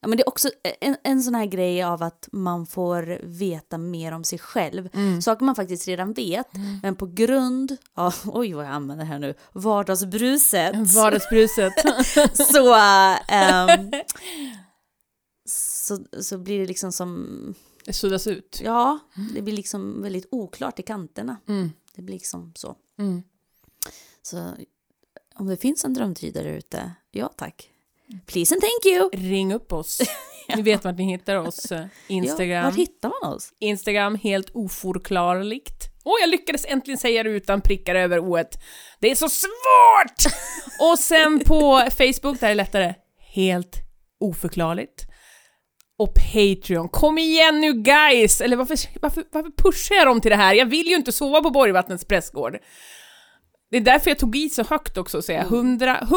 [0.00, 3.78] ja, men det är också en, en sån här grej av att man får veta
[3.78, 4.88] mer om sig själv.
[4.94, 5.22] Mm.
[5.22, 6.46] Saker man faktiskt redan vet,
[6.82, 10.76] men på grund av, oj vad jag använder här nu, vardagsbruset.
[10.94, 11.72] Vardagsbruset.
[12.52, 12.74] så,
[13.28, 13.92] ehm,
[15.48, 18.60] så, så blir det liksom som, det suddas ut.
[18.64, 18.98] ja,
[19.34, 21.36] det blir liksom väldigt oklart i kanterna.
[21.48, 21.72] Mm.
[21.94, 22.76] Det blir liksom så.
[22.98, 23.22] Mm.
[24.22, 24.50] Så
[25.34, 27.70] om det finns en drömtydare ute, ja tack.
[28.26, 29.10] Please and thank you.
[29.12, 30.00] Ring upp oss.
[30.56, 31.72] Ni vet vart ni hittar oss.
[31.72, 32.64] eh, Ja, Instagram.
[32.64, 33.50] var hittar man oss?
[33.58, 35.84] Instagram, helt oförklarligt.
[36.04, 38.58] Åh, jag lyckades äntligen säga det utan prickar över oet.
[39.00, 40.32] Det är så svårt!
[40.92, 42.94] Och sen på Facebook, där är det lättare.
[43.34, 43.76] Helt
[44.20, 45.02] oförklarligt.
[45.98, 46.88] Och Patreon.
[46.88, 48.40] Kom igen nu guys!
[48.40, 50.54] Eller varför, varför, varför pushar jag dem till det här?
[50.54, 52.58] Jag vill ju inte sova på Borgvattnets prästgård.
[53.70, 55.40] Det är därför jag tog i så högt också, säga.
[55.40, 56.14] 100, 100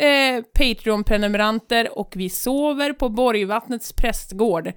[0.00, 4.72] eh, Patreon-prenumeranter och vi sover på Borgvattnets prästgård.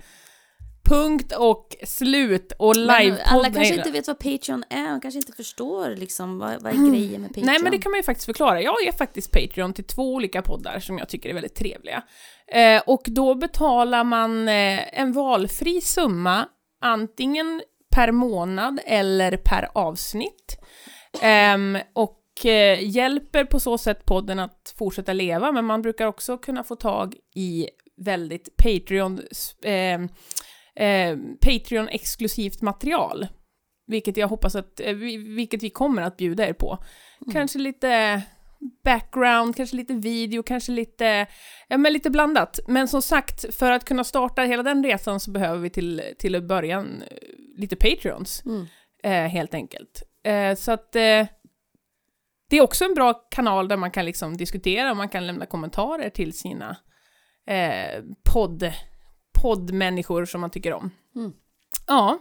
[0.84, 3.20] Punkt och slut och livepodd.
[3.26, 6.92] alla kanske inte vet vad Patreon är, de kanske inte förstår liksom, vad, vad är
[6.92, 7.46] grejen med Patreon.
[7.46, 8.62] Nej, men det kan man ju faktiskt förklara.
[8.62, 12.04] Jag är faktiskt Patreon till två olika poddar som jag tycker är väldigt trevliga.
[12.48, 16.46] Eh, och då betalar man eh, en valfri summa,
[16.82, 17.62] antingen
[17.96, 20.61] per månad eller per avsnitt.
[21.22, 26.38] Ehm, och eh, hjälper på så sätt podden att fortsätta leva, men man brukar också
[26.38, 29.22] kunna få tag i väldigt Patreon,
[29.64, 30.02] eh,
[30.88, 33.28] eh, Patreon-exklusivt material.
[33.88, 36.78] Vilket jag hoppas att, eh, vi- vilket vi kommer att bjuda er på.
[37.34, 38.22] Kanske lite
[38.84, 41.28] background, kanske lite video, kanske lite,
[41.68, 42.60] ja men lite blandat.
[42.68, 46.42] Men som sagt, för att kunna starta hela den resan så behöver vi till, till
[46.42, 47.18] början eh,
[47.58, 48.66] lite Patreons, Mm.
[49.04, 50.04] eh, helt enkelt.
[50.24, 51.26] Eh, så att eh,
[52.50, 55.46] det är också en bra kanal där man kan liksom diskutera och man kan lämna
[55.46, 56.78] kommentarer till sina
[57.48, 58.04] eh,
[58.34, 58.74] podd,
[59.42, 60.92] poddmänniskor som man tycker om.
[61.16, 61.34] Mm.
[61.88, 62.20] Ja,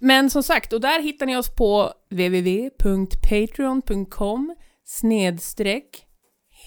[0.00, 6.06] men som sagt, och där hittar ni oss på www.patreon.com snedstreck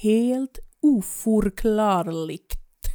[0.01, 2.53] helt oförklarligt.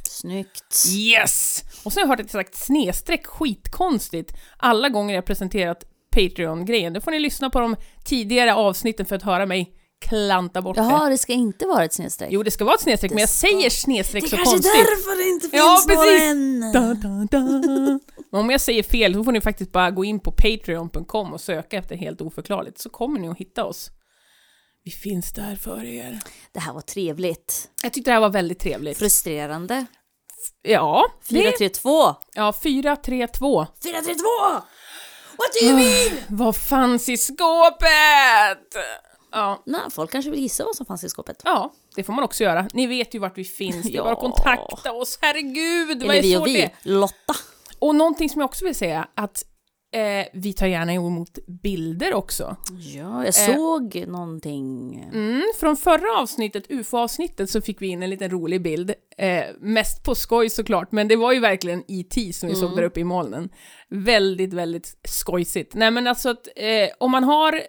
[0.09, 0.85] Snyggt.
[0.95, 1.63] Yes!
[1.83, 6.93] Och sen har jag hört att jag sagt snedstreck skitkonstigt alla gånger jag presenterat Patreon-grejen.
[6.93, 9.73] Då får ni lyssna på de tidigare avsnitten för att höra mig
[10.09, 10.81] klanta bort det.
[10.81, 12.29] Jaha, det ska inte vara ett snedstreck.
[12.31, 14.53] Jo, det ska vara ett snedstreck, men jag ska- säger snedstreck det så kanske är
[14.55, 14.73] konstigt.
[14.73, 16.21] därför det inte finns Ja, precis.
[16.21, 16.71] än.
[16.73, 17.99] Da, da, da.
[18.39, 21.77] Om jag säger fel, då får ni faktiskt bara gå in på patreon.com och söka
[21.77, 23.89] efter helt oförklarligt, så kommer ni att hitta oss.
[24.83, 26.19] Vi finns där för er.
[26.51, 27.69] Det här var trevligt.
[27.83, 28.97] Jag tyckte det här var väldigt trevligt.
[28.97, 29.85] Frustrerande.
[30.61, 32.15] Ja, det, 432.
[32.33, 33.67] ja 432.
[33.83, 34.23] 432!
[35.37, 36.17] What do you mean?
[36.27, 38.75] Vad fanns i skåpet?
[39.31, 41.41] Ja, Nej, folk kanske vill gissa vad som fanns i skåpet.
[41.43, 42.67] ja, det får man också göra.
[42.73, 45.17] Ni vet ju vart vi finns, det är bara att kontakta oss.
[45.21, 46.61] Herregud, vad Eller är vi och det vi.
[46.61, 46.71] är.
[46.83, 47.35] Lotta.
[47.79, 49.43] Och någonting som jag också vill säga, att
[49.93, 52.55] eh, vi tar gärna emot bilder också.
[52.95, 54.95] Ja, jag såg någonting.
[55.13, 58.93] Mm, från förra avsnittet, UFO-avsnittet, så fick vi in en liten rolig bild.
[59.17, 62.33] Eh, mest på skoj såklart, men det var ju verkligen E.T.
[62.33, 63.49] som vi såg där uppe i molnen.
[63.89, 65.73] Väldigt, väldigt skojsigt.
[65.73, 67.61] Nej men alltså att eh, om man har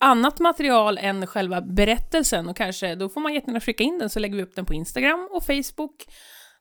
[0.00, 4.18] annat material än själva berättelsen och kanske, då får man jättegärna skicka in den så
[4.18, 6.06] lägger vi upp den på Instagram och Facebook.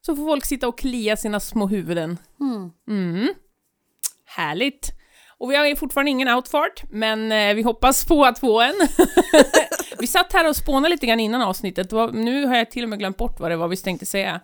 [0.02, 2.18] Så får folk sitta och klia sina små huvuden.
[2.88, 3.34] Mm.
[4.36, 4.92] Härligt.
[5.38, 8.74] Och vi har ju fortfarande ingen outfart, men eh, vi hoppas på att få en.
[10.00, 11.92] vi satt här och spånade lite grann innan avsnittet.
[12.14, 14.42] Nu har jag till och med glömt bort vad det var vi tänkte säga.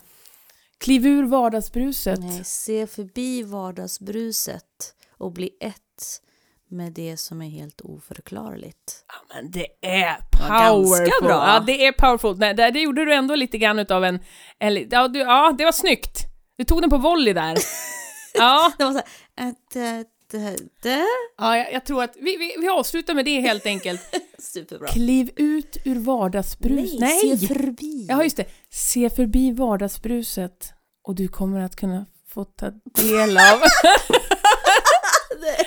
[0.80, 2.20] Kliv ur vardagsbruset.
[2.20, 6.22] Nej, se förbi vardagsbruset och bli ett
[6.70, 9.06] med det som är helt oförklarligt.
[9.08, 11.28] Ja, men det är powerful.
[11.28, 11.48] bra.
[11.48, 12.38] Ja, det är powerful.
[12.38, 14.20] Nej, det, det gjorde du ändå lite grann utav en...
[14.60, 16.18] en ja, du, ja, det var snyggt.
[16.58, 17.58] Du tog den på volley där.
[18.34, 19.08] ja, Det var så här,
[21.38, 24.02] Ja, jag, jag tror att vi, vi, vi avslutar med det helt enkelt.
[24.40, 24.88] superbra.
[24.88, 27.00] Kliv ut ur vardagsbrus.
[27.00, 28.06] Nej, se förbi.
[28.10, 28.46] Ja, just det.
[28.70, 30.74] Se förbi vardagsbruset
[31.04, 33.62] och du kommer att kunna få ta del av...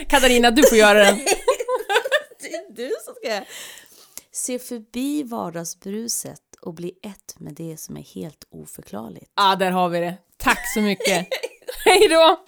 [0.09, 1.18] Katarina, du får göra den.
[2.41, 3.45] Det är du som ska...
[4.33, 9.33] Se förbi vardagsbruset och bli ett med det som är helt oförklarligt.
[9.37, 10.14] Ja, där har vi det.
[10.37, 11.29] Tack så mycket.
[11.85, 12.45] Hej då!